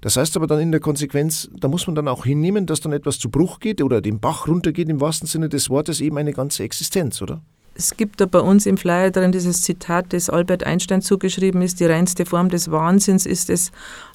Das 0.00 0.16
heißt 0.16 0.36
aber 0.36 0.46
dann 0.46 0.60
in 0.60 0.70
der 0.72 0.80
Konsequenz, 0.80 1.50
da 1.58 1.68
muss 1.68 1.86
man 1.86 1.94
dann 1.94 2.08
auch 2.08 2.24
hinnehmen, 2.24 2.66
dass 2.66 2.80
dann 2.80 2.92
etwas 2.92 3.18
zu 3.18 3.28
Bruch 3.28 3.60
geht 3.60 3.82
oder 3.82 4.00
den 4.00 4.18
Bach 4.18 4.48
runtergeht 4.48 4.88
im 4.88 5.00
wahrsten 5.00 5.28
Sinne 5.28 5.48
des 5.48 5.68
Wortes, 5.68 6.00
eben 6.00 6.16
eine 6.16 6.32
ganze 6.32 6.62
Existenz, 6.62 7.20
oder? 7.20 7.40
Es 7.74 7.96
gibt 7.96 8.20
da 8.20 8.26
bei 8.26 8.40
uns 8.40 8.66
im 8.66 8.76
Flyer 8.76 9.10
drin 9.10 9.32
dieses 9.32 9.62
Zitat, 9.62 10.12
das 10.12 10.28
Albert 10.28 10.64
Einstein 10.64 11.02
zugeschrieben 11.02 11.62
ist, 11.62 11.80
die 11.80 11.86
reinste 11.86 12.26
Form 12.26 12.48
des 12.48 12.70
Wahnsinns 12.70 13.26
ist 13.26 13.48
es, 13.48 13.72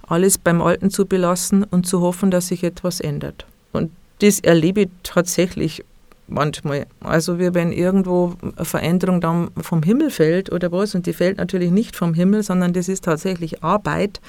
alles 0.08 0.38
beim 0.38 0.62
Alten 0.62 0.90
zu 0.90 1.06
belassen 1.06 1.64
und 1.64 1.88
zu 1.88 2.02
hoffen, 2.02 2.32
dass 2.32 2.48
sich 2.48 2.64
etwas 2.64 3.00
ändert. 3.00 3.46
Und 3.72 3.92
das 4.20 4.40
erlebe 4.40 4.82
ich 4.82 4.90
tatsächlich 5.04 5.84
manchmal. 6.28 6.88
Also 7.02 7.40
wie 7.40 7.54
wenn 7.54 7.72
irgendwo 7.72 8.34
eine 8.42 8.66
Veränderung 8.66 9.22
dann 9.22 9.50
vom 9.62 9.84
Himmel 9.84 10.10
fällt 10.10 10.52
oder 10.52 10.72
was, 10.72 10.96
und 10.96 11.06
die 11.06 11.14
fällt 11.14 11.38
natürlich 11.38 11.72
nicht 11.72 11.96
vom 11.96 12.14
Himmel, 12.14 12.44
sondern 12.44 12.74
das 12.74 12.88
ist 12.90 13.04
tatsächlich 13.04 13.64
Arbeit, 13.64 14.22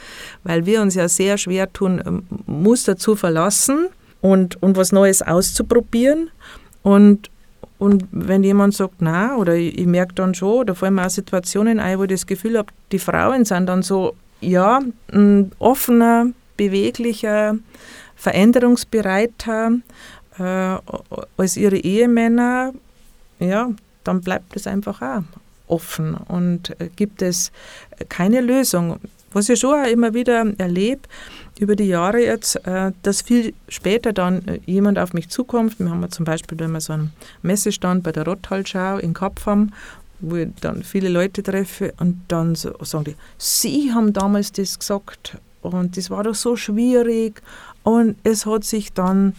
weil 0.45 0.67
wir 0.67 0.83
uns 0.83 0.95
ja 0.95 1.09
sehr 1.09 1.39
schwer 1.39 1.73
tun, 1.73 2.03
ähm, 2.07 2.23
Muster 2.47 2.97
zu 2.97 3.17
verlassen 3.17 3.89
und, 4.21 4.63
und 4.63 4.77
was 4.77 4.93
Neues 4.93 5.23
auszuprobieren. 5.23 6.31
Und, 6.83 7.31
Und 7.79 8.05
wenn 8.11 8.43
jemand 8.43 8.75
sagt, 8.75 8.97
na, 9.01 9.37
oder 9.37 9.55
ich, 9.55 9.77
ich 9.79 9.87
merke 9.87 10.15
dann 10.15 10.35
schon, 10.35 10.67
da 10.67 10.75
fallen 10.75 10.95
mir 10.95 11.07
auch 11.07 11.11
Situationen 11.11 11.79
ein, 11.79 11.99
wo 11.99 12.05
ich 12.05 12.11
das 12.11 12.27
Gefühl 12.27 12.57
habe, 12.57 12.73
die 12.91 12.99
Frauen 12.99 13.45
sind 13.45 13.67
dann 13.67 13.83
so, 13.83 14.15
ja, 14.41 14.81
offener, 15.59 16.29
beweglicher, 16.57 17.57
veränderungsbereiter 18.17 19.73
äh, 20.39 20.77
als 21.37 21.57
ihre 21.57 21.77
Ehemänner, 21.77 22.73
ja, 23.39 23.71
dann 24.05 24.21
bleibt 24.21 24.57
es 24.57 24.67
einfach 24.67 25.03
auch 25.03 25.23
offen 25.69 26.15
und 26.15 26.79
äh, 26.81 26.89
gibt 26.95 27.23
es 27.23 27.51
keine 28.09 28.41
Lösung. 28.41 28.99
Was 29.33 29.49
ich 29.49 29.61
schon 29.61 29.75
auch 29.75 29.89
immer 29.89 30.15
wieder 30.15 30.47
erlebe, 30.59 31.03
über 31.59 31.77
die 31.77 31.85
Jahre 31.85 32.21
jetzt, 32.23 32.57
äh, 32.67 32.93
dass 33.03 33.23
viel 33.23 33.55
später 33.69 34.13
dann 34.13 34.47
äh, 34.47 34.61
jemand 34.67 34.99
auf 34.99 35.13
mich 35.13 35.29
zukommt. 35.29 35.79
Wir 35.79 35.91
haben 35.91 36.11
zum 36.11 36.25
Beispiel 36.25 36.61
immer 36.61 36.81
so 36.81 36.93
einen 36.93 37.13
Messestand 37.43 38.03
bei 38.03 38.13
der 38.13 38.25
Rotthalschau 38.25 38.99
in 38.99 39.15
Kapfam, 39.15 39.73
wo 40.21 40.37
ich 40.37 40.49
dann 40.61 40.83
viele 40.83 41.09
Leute 41.09 41.43
treffe 41.43 41.93
und 41.99 42.23
dann 42.29 42.55
so, 42.55 42.73
sagen 42.83 43.05
die, 43.05 43.17
Sie 43.39 43.93
haben 43.93 44.13
damals 44.13 44.53
das 44.53 44.79
gesagt 44.79 45.39
und 45.63 45.97
das 45.97 46.11
war 46.11 46.25
doch 46.25 46.35
so 46.35 46.57
schwierig 46.57 47.43
und 47.83 48.17
es 48.23 48.47
hat 48.47 48.65
sich 48.65 48.93
dann 48.93 49.35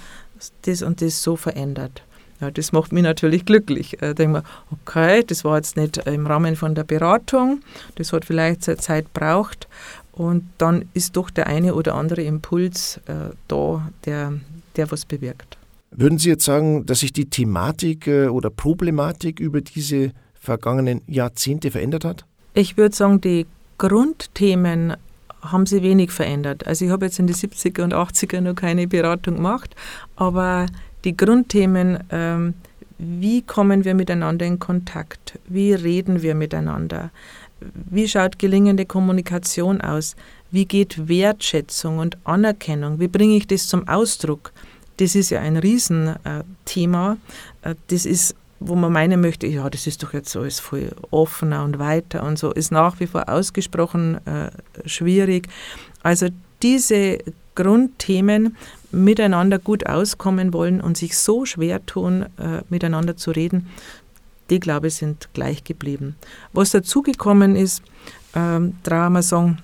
das 0.64 0.82
und 0.82 1.02
das 1.02 1.24
so 1.24 1.36
verändert. 1.36 2.04
Ja, 2.40 2.52
das 2.52 2.72
macht 2.72 2.92
mich 2.92 3.04
natürlich 3.04 3.46
glücklich. 3.46 3.98
Da 4.00 4.14
denke 4.14 4.40
mir, 4.40 4.44
okay, 4.72 5.24
das 5.26 5.44
war 5.44 5.58
jetzt 5.58 5.76
nicht 5.76 5.98
im 6.06 6.28
Rahmen 6.28 6.56
von 6.56 6.76
der 6.76 6.84
Beratung, 6.84 7.62
das 7.96 8.14
hat 8.14 8.26
vielleicht 8.26 8.64
seine 8.64 8.78
Zeit 8.78 9.12
braucht 9.14 9.68
und 10.12 10.44
dann 10.58 10.86
ist 10.94 11.16
doch 11.16 11.30
der 11.30 11.48
eine 11.48 11.74
oder 11.74 11.96
andere 11.96 12.22
Impuls 12.22 12.98
äh, 13.08 13.32
da, 13.48 13.90
der, 14.06 14.34
der 14.76 14.92
was 14.92 15.06
bewirkt. 15.06 15.58
Würden 15.92 16.20
Sie 16.20 16.30
jetzt 16.30 16.46
sagen, 16.46 16.86
dass 16.86 17.00
sich 17.00 17.14
die 17.14 17.30
Thematik 17.30 18.08
äh, 18.08 18.28
oder 18.28 18.50
Problematik 18.50 19.40
über 19.40 19.62
diese 19.62 20.12
vergangenen 20.40 21.02
Jahrzehnte 21.08 21.72
verändert 21.72 22.06
hat? 22.06 22.26
Ich 22.54 22.78
würde 22.78 22.96
sagen, 22.96 23.22
die 23.22 23.46
Grundthemen 23.78 24.96
haben 25.52 25.66
sich 25.66 25.84
wenig 25.84 26.12
verändert. 26.12 26.68
Also 26.68 26.86
ich 26.86 26.92
habe 26.92 27.06
jetzt 27.06 27.20
in 27.20 27.28
den 27.28 27.36
70er 27.36 27.84
und 27.84 27.94
80er 27.94 28.42
noch 28.42 28.56
keine 28.56 28.88
Beratung 28.88 29.36
gemacht, 29.36 29.76
aber 30.16 30.68
die 31.04 31.16
Grundthemen, 31.16 32.00
ähm, 32.12 32.54
wie 32.98 33.42
kommen 33.42 33.86
wir 33.86 33.94
miteinander 33.94 34.46
in 34.46 34.60
Kontakt, 34.60 35.40
wie 35.48 35.74
reden 35.74 36.22
wir 36.22 36.36
miteinander, 36.36 37.12
wie 37.60 38.08
schaut 38.08 38.40
gelingende 38.40 38.86
Kommunikation 38.86 39.82
aus, 39.82 40.16
wie 40.52 40.66
geht 40.66 41.08
Wertschätzung 41.08 42.00
und 42.00 42.18
Anerkennung, 42.24 43.00
wie 43.00 43.08
bringe 43.08 43.36
ich 43.36 43.48
das 43.48 43.68
zum 43.68 43.88
Ausdruck, 43.88 44.52
das 44.98 45.14
ist 45.16 45.30
ja 45.30 45.40
ein 45.40 45.58
Riesenthema. 45.58 47.18
Äh, 47.62 47.76
das 47.88 48.06
ist 48.06 48.36
wo 48.60 48.76
man 48.76 48.92
meinen 48.92 49.22
möchte, 49.22 49.48
ja, 49.48 49.70
das 49.70 49.88
ist 49.88 50.04
doch 50.04 50.14
jetzt 50.14 50.36
alles 50.36 50.60
voll 50.60 50.92
offener 51.12 51.64
und 51.64 51.80
weiter 51.80 52.24
und 52.24 52.40
so, 52.40 52.52
ist 52.52 52.72
nach 52.72 53.00
wie 53.00 53.08
vor 53.08 53.30
ausgesprochen 53.30 54.20
äh, 54.26 54.50
schwierig. 54.88 55.48
Also 56.04 56.28
diese 56.62 57.20
Grundthemen 57.56 58.56
miteinander 58.92 59.60
gut 59.60 59.88
auskommen 59.88 60.54
wollen 60.54 60.82
und 60.82 60.98
sich 60.98 61.18
so 61.18 61.46
schwer 61.46 61.86
tun, 61.86 62.24
äh, 62.38 62.62
miteinander 62.70 63.18
zu 63.18 63.32
reden, 63.32 63.68
die, 64.50 64.60
glaube 64.60 64.88
ich, 64.88 64.96
sind 64.96 65.30
gleich 65.34 65.64
geblieben. 65.64 66.16
Was 66.54 66.72
dazugekommen 66.72 67.56
ist, 67.56 67.82
ähm, 68.36 68.78
Drama 68.84 69.22
sagen, 69.22 69.58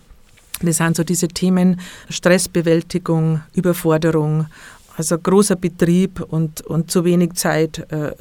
das 0.61 0.77
sind 0.77 0.95
so 0.95 1.03
diese 1.03 1.27
Themen 1.27 1.79
Stressbewältigung, 2.09 3.41
Überforderung, 3.53 4.47
also 4.95 5.17
großer 5.17 5.55
Betrieb 5.55 6.21
und, 6.21 6.61
und 6.61 6.91
zu 6.91 7.03
wenig 7.03 7.33
Zeit 7.33 7.79
äh, 7.91 8.11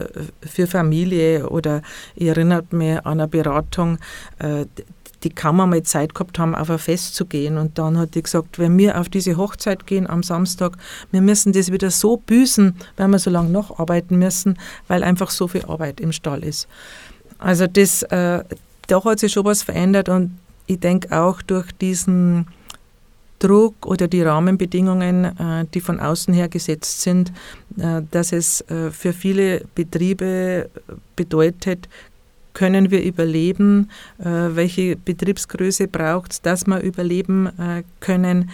für 0.41 0.67
Familie 0.67 1.49
oder 1.49 1.83
ich 2.15 2.29
erinnert 2.29 2.73
mich 2.73 2.99
an 2.99 3.21
eine 3.21 3.29
Beratung, 3.29 3.99
äh, 4.39 4.65
die 5.25 5.31
Kammer 5.31 5.67
mal 5.67 5.83
Zeit 5.83 6.15
gehabt 6.15 6.39
haben, 6.39 6.55
auf 6.55 6.71
ein 6.71 6.79
Fest 6.79 7.15
zu 7.15 7.27
gehen. 7.27 7.57
Und 7.57 7.79
dann 7.79 7.97
hat 7.99 8.15
die 8.15 8.23
gesagt, 8.23 8.59
wenn 8.59 8.77
wir 8.79 8.99
auf 8.99 9.09
diese 9.09 9.37
Hochzeit 9.37 9.87
gehen 9.87 10.09
am 10.09 10.23
Samstag, 10.23 10.77
wir 11.11 11.21
müssen 11.21 11.53
das 11.53 11.71
wieder 11.71 11.91
so 11.91 12.17
büßen, 12.17 12.75
weil 12.97 13.09
wir 13.09 13.19
so 13.19 13.31
lange 13.31 13.51
noch 13.51 13.79
arbeiten 13.79 14.19
müssen, 14.19 14.59
weil 14.89 15.05
einfach 15.05 15.31
so 15.31 15.49
viel 15.49 15.65
Arbeit 15.67 16.01
im 16.01 16.13
Stall 16.13 16.43
ist. 16.43 16.67
Also 17.39 17.67
das, 17.67 18.03
äh, 18.05 18.45
da 18.87 19.05
hat 19.05 19.21
sich 19.21 19.33
schon 19.33 19.45
was 19.45 19.63
verändert 19.63 20.09
und 20.09 20.39
ich 20.67 20.81
denke 20.81 21.17
auch 21.17 21.43
durch 21.43 21.71
diesen 21.73 22.47
Druck 23.43 23.87
oder 23.87 24.07
die 24.07 24.23
Rahmenbedingungen, 24.23 25.25
äh, 25.25 25.67
die 25.75 25.81
von 25.81 25.99
außen 25.99 26.33
her 26.33 26.49
gesetzt 26.49 27.03
sind, 27.03 27.33
äh, 27.77 28.03
dass 28.11 28.33
es 28.33 28.61
äh, 28.63 28.91
für 28.91 29.13
viele 29.13 29.65
Betriebe 29.75 30.71
bedeutet, 31.17 31.89
können 32.55 32.91
wir 32.91 33.03
überleben, 33.03 33.89
welche 34.19 34.95
Betriebsgröße 34.95 35.89
braucht 35.89 36.33
es, 36.33 36.43
dass 36.43 36.67
wir 36.67 36.81
überleben 36.81 37.49
können. 37.99 38.51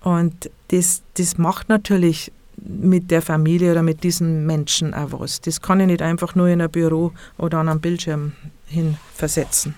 Und 0.00 0.50
das, 0.68 1.02
das 1.18 1.36
macht 1.36 1.68
natürlich 1.68 2.32
mit 2.56 3.10
der 3.10 3.20
Familie 3.20 3.72
oder 3.72 3.82
mit 3.82 4.04
diesen 4.04 4.46
Menschen 4.46 4.94
auch 4.94 5.20
was. 5.20 5.42
Das 5.42 5.60
kann 5.60 5.80
ich 5.80 5.86
nicht 5.86 6.00
einfach 6.00 6.34
nur 6.34 6.48
in 6.48 6.62
ein 6.62 6.70
Büro 6.70 7.12
oder 7.36 7.58
an 7.58 7.68
einem 7.68 7.80
Bildschirm 7.80 8.32
hin 8.68 8.96
versetzen. 9.14 9.74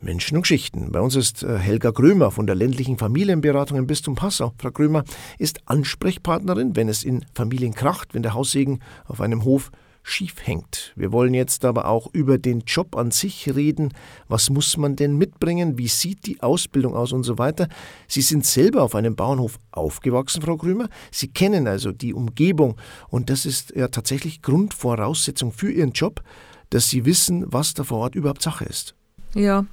Menschen 0.00 0.36
und 0.36 0.42
Geschichten. 0.42 0.92
Bei 0.92 1.00
uns 1.00 1.16
ist 1.16 1.42
äh, 1.42 1.58
Helga 1.58 1.90
Grömer 1.90 2.30
von 2.30 2.46
der 2.46 2.54
ländlichen 2.54 2.98
Familienberatung 2.98 3.78
im 3.78 3.86
Bistum 3.86 4.14
Passau. 4.14 4.52
Frau 4.58 4.70
Grömer 4.70 5.04
ist 5.38 5.60
Ansprechpartnerin, 5.66 6.76
wenn 6.76 6.88
es 6.88 7.04
in 7.04 7.24
Familien 7.34 7.74
kracht, 7.74 8.14
wenn 8.14 8.22
der 8.22 8.34
Haussegen 8.34 8.80
auf 9.06 9.20
einem 9.20 9.44
Hof 9.44 9.70
schief 10.08 10.36
hängt. 10.46 10.92
Wir 10.96 11.12
wollen 11.12 11.34
jetzt 11.34 11.64
aber 11.64 11.86
auch 11.86 12.08
über 12.12 12.38
den 12.38 12.60
Job 12.60 12.96
an 12.96 13.10
sich 13.10 13.54
reden. 13.54 13.92
Was 14.26 14.50
muss 14.50 14.76
man 14.76 14.96
denn 14.96 15.16
mitbringen? 15.16 15.76
Wie 15.76 15.88
sieht 15.88 16.26
die 16.26 16.40
Ausbildung 16.42 16.94
aus 16.94 17.12
und 17.12 17.24
so 17.24 17.38
weiter? 17.38 17.68
Sie 18.06 18.22
sind 18.22 18.46
selber 18.46 18.82
auf 18.82 18.94
einem 18.94 19.16
Bauernhof 19.16 19.58
aufgewachsen, 19.70 20.42
Frau 20.42 20.56
Grömer. 20.56 20.88
Sie 21.10 21.28
kennen 21.28 21.66
also 21.66 21.92
die 21.92 22.14
Umgebung 22.14 22.76
und 23.08 23.30
das 23.30 23.44
ist 23.44 23.74
ja 23.76 23.88
tatsächlich 23.88 24.42
Grundvoraussetzung 24.42 25.52
für 25.52 25.70
Ihren 25.70 25.92
Job, 25.92 26.22
dass 26.70 26.88
Sie 26.88 27.04
wissen, 27.04 27.44
was 27.46 27.74
da 27.74 27.84
vor 27.84 27.98
Ort 27.98 28.14
überhaupt 28.14 28.42
Sache 28.42 28.64
ist. 28.64 28.94
Ja, 29.34 29.64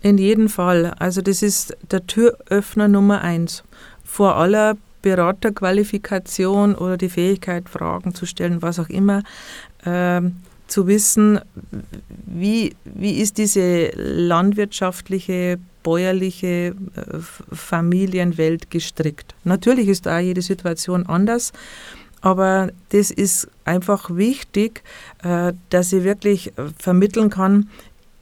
in 0.00 0.18
jedem 0.18 0.48
Fall. 0.48 0.94
Also 0.98 1.22
das 1.22 1.42
ist 1.42 1.76
der 1.90 2.06
Türöffner 2.06 2.88
Nummer 2.88 3.22
eins. 3.22 3.64
Vor 4.04 4.36
aller 4.36 4.76
Beraterqualifikation 5.02 6.74
oder 6.74 6.96
die 6.96 7.08
Fähigkeit, 7.08 7.68
Fragen 7.68 8.14
zu 8.14 8.26
stellen, 8.26 8.62
was 8.62 8.78
auch 8.78 8.88
immer, 8.88 9.22
äh, 9.84 10.22
zu 10.66 10.86
wissen, 10.86 11.40
wie, 12.26 12.74
wie 12.84 13.20
ist 13.20 13.36
diese 13.36 13.90
landwirtschaftliche, 13.94 15.58
bäuerliche 15.82 16.46
äh, 16.48 16.74
Familienwelt 17.52 18.70
gestrickt. 18.70 19.34
Natürlich 19.44 19.88
ist 19.88 20.06
da 20.06 20.18
jede 20.18 20.40
Situation 20.40 21.06
anders, 21.06 21.52
aber 22.22 22.70
das 22.88 23.10
ist 23.10 23.48
einfach 23.66 24.08
wichtig, 24.16 24.82
äh, 25.22 25.52
dass 25.68 25.92
ich 25.92 26.04
wirklich 26.04 26.52
vermitteln 26.78 27.28
kann, 27.28 27.68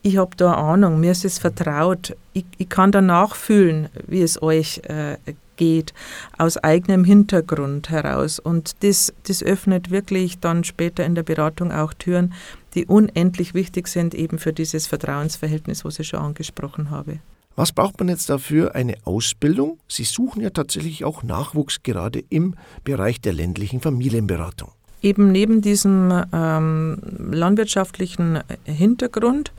ich 0.03 0.17
habe 0.17 0.37
da 0.37 0.53
eine 0.53 0.57
Ahnung, 0.57 1.01
mir 1.01 1.13
ist 1.13 1.25
es 1.25 1.39
vertraut, 1.39 2.17
ich, 2.33 2.45
ich 2.59 2.69
kann 2.69 2.93
danach 2.93 3.35
fühlen, 3.35 3.89
wie 4.07 4.23
es 4.23 4.43
euch 4.43 4.83
äh, 4.85 5.17
geht, 5.57 5.95
aus 6.39 6.57
eigenem 6.57 7.05
Hintergrund 7.05 7.91
heraus. 7.91 8.39
Und 8.39 8.83
das, 8.83 9.13
das 9.25 9.43
öffnet 9.43 9.91
wirklich 9.91 10.41
dann 10.41 10.65
später 10.65 11.05
in 11.05 11.15
der 11.15 11.23
Beratung 11.23 11.71
auch 11.71 11.95
Türen, 11.95 12.35
die 12.75 12.87
unendlich 12.87 13.55
wichtig 13.55 13.87
sind, 13.89 14.15
eben 14.15 14.39
für 14.39 14.53
dieses 14.53 14.87
Vertrauensverhältnis, 14.87 15.85
was 15.85 15.99
ich 15.99 16.09
schon 16.09 16.21
angesprochen 16.21 16.91
habe. 16.91 17.19
Was 17.55 17.71
braucht 17.71 18.01
man 18.01 18.09
jetzt 18.09 18.31
dafür? 18.31 18.75
Eine 18.75 18.95
Ausbildung? 19.05 19.79
Sie 19.87 20.05
suchen 20.05 20.43
ja 20.43 20.51
tatsächlich 20.51 21.05
auch 21.05 21.23
Nachwuchs 21.23 21.83
gerade 21.83 22.25
im 22.31 22.55
Bereich 22.83 23.21
der 23.21 23.35
ländlichen 23.35 23.81
Familienberatung. 23.81 24.71
Eben 25.03 25.33
neben 25.33 25.61
diesem 25.61 26.25
ähm, 26.33 26.99
landwirtschaftlichen 27.31 28.39
Hintergrund 28.65 29.53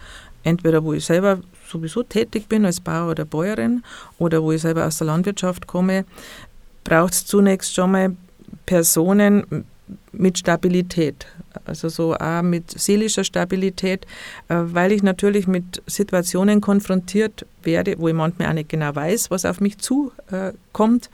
entweder 0.43 0.83
wo 0.83 0.93
ich 0.93 1.05
selber 1.05 1.39
sowieso 1.67 2.03
tätig 2.03 2.47
bin 2.47 2.65
als 2.65 2.79
Bauer 2.79 3.11
oder 3.11 3.25
Bäuerin 3.25 3.83
oder 4.19 4.43
wo 4.43 4.51
ich 4.51 4.61
selber 4.61 4.85
aus 4.85 4.97
der 4.97 5.07
Landwirtschaft 5.07 5.67
komme, 5.67 6.05
braucht 6.83 7.13
es 7.13 7.25
zunächst 7.25 7.73
schon 7.73 7.91
mal 7.91 8.15
Personen 8.65 9.65
mit 10.11 10.37
Stabilität, 10.37 11.25
also 11.65 11.89
so 11.89 12.15
auch 12.15 12.41
mit 12.41 12.71
seelischer 12.79 13.23
Stabilität, 13.23 14.05
äh, 14.47 14.55
weil 14.57 14.91
ich 14.91 15.03
natürlich 15.03 15.47
mit 15.47 15.81
Situationen 15.87 16.61
konfrontiert 16.61 17.45
werde, 17.63 17.95
wo 17.97 18.07
ich 18.07 18.13
manchmal 18.13 18.49
auch 18.49 18.53
nicht 18.53 18.69
genau 18.69 18.95
weiß, 18.95 19.31
was 19.31 19.45
auf 19.45 19.59
mich 19.59 19.77
zukommt. 19.79 21.09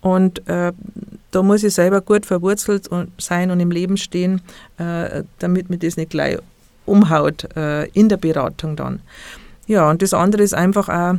Und 0.00 0.46
äh, 0.48 0.72
da 1.30 1.42
muss 1.42 1.64
ich 1.64 1.74
selber 1.74 2.00
gut 2.00 2.26
verwurzelt 2.26 2.88
sein 3.18 3.50
und 3.50 3.60
im 3.60 3.70
Leben 3.70 3.96
stehen, 3.96 4.40
äh, 4.78 5.24
damit 5.38 5.68
mir 5.70 5.78
das 5.78 5.96
nicht 5.96 6.10
gleich 6.10 6.38
umhaut 6.86 7.56
äh, 7.56 7.86
in 7.88 8.08
der 8.08 8.16
Beratung 8.16 8.76
dann. 8.76 9.00
Ja, 9.66 9.90
und 9.90 10.02
das 10.02 10.14
andere 10.14 10.42
ist 10.42 10.54
einfach 10.54 10.88
auch 10.88 11.14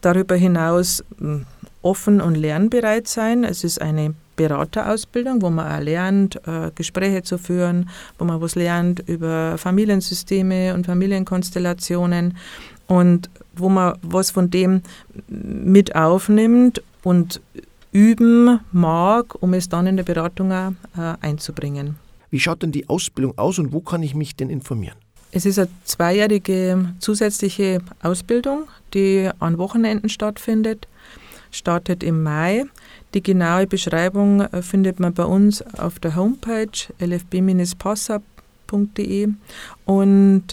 darüber 0.00 0.36
hinaus 0.36 1.04
hm, 1.18 1.46
offen 1.82 2.20
und 2.20 2.34
lernbereit 2.34 3.08
sein. 3.08 3.44
Es 3.44 3.64
ist 3.64 3.80
eine 3.80 4.14
Beraterausbildung, 4.36 5.42
wo 5.42 5.50
man 5.50 5.70
auch 5.70 5.84
lernt, 5.84 6.36
äh, 6.46 6.70
Gespräche 6.74 7.22
zu 7.22 7.36
führen, 7.36 7.90
wo 8.18 8.24
man 8.24 8.40
was 8.40 8.54
lernt 8.54 9.00
über 9.06 9.58
Familiensysteme 9.58 10.74
und 10.74 10.86
Familienkonstellationen 10.86 12.38
und 12.86 13.28
wo 13.54 13.68
man 13.68 13.98
was 14.02 14.30
von 14.30 14.50
dem 14.50 14.82
mit 15.28 15.94
aufnimmt 15.94 16.82
und 17.02 17.40
üben 17.92 18.60
mag, 18.72 19.42
um 19.42 19.52
es 19.52 19.68
dann 19.68 19.86
in 19.86 19.96
der 19.96 20.04
Beratung 20.04 20.52
auch, 20.52 20.72
äh, 20.96 21.16
einzubringen. 21.20 21.96
Wie 22.30 22.40
schaut 22.40 22.62
denn 22.62 22.72
die 22.72 22.88
Ausbildung 22.88 23.36
aus 23.36 23.58
und 23.58 23.72
wo 23.72 23.80
kann 23.80 24.02
ich 24.02 24.14
mich 24.14 24.36
denn 24.36 24.48
informieren? 24.48 24.96
Es 25.32 25.46
ist 25.46 25.58
eine 25.58 25.68
zweijährige 25.84 26.92
zusätzliche 26.98 27.80
Ausbildung, 28.02 28.64
die 28.94 29.30
an 29.38 29.58
Wochenenden 29.58 30.08
stattfindet, 30.08 30.88
startet 31.52 32.02
im 32.02 32.22
Mai. 32.22 32.64
Die 33.14 33.22
genaue 33.22 33.66
Beschreibung 33.66 34.40
äh, 34.40 34.62
findet 34.62 34.98
man 35.00 35.14
bei 35.14 35.24
uns 35.24 35.62
auf 35.78 35.98
der 36.00 36.16
Homepage 36.16 36.70
lfb-passa.de 36.98 38.18
und, 39.84 40.44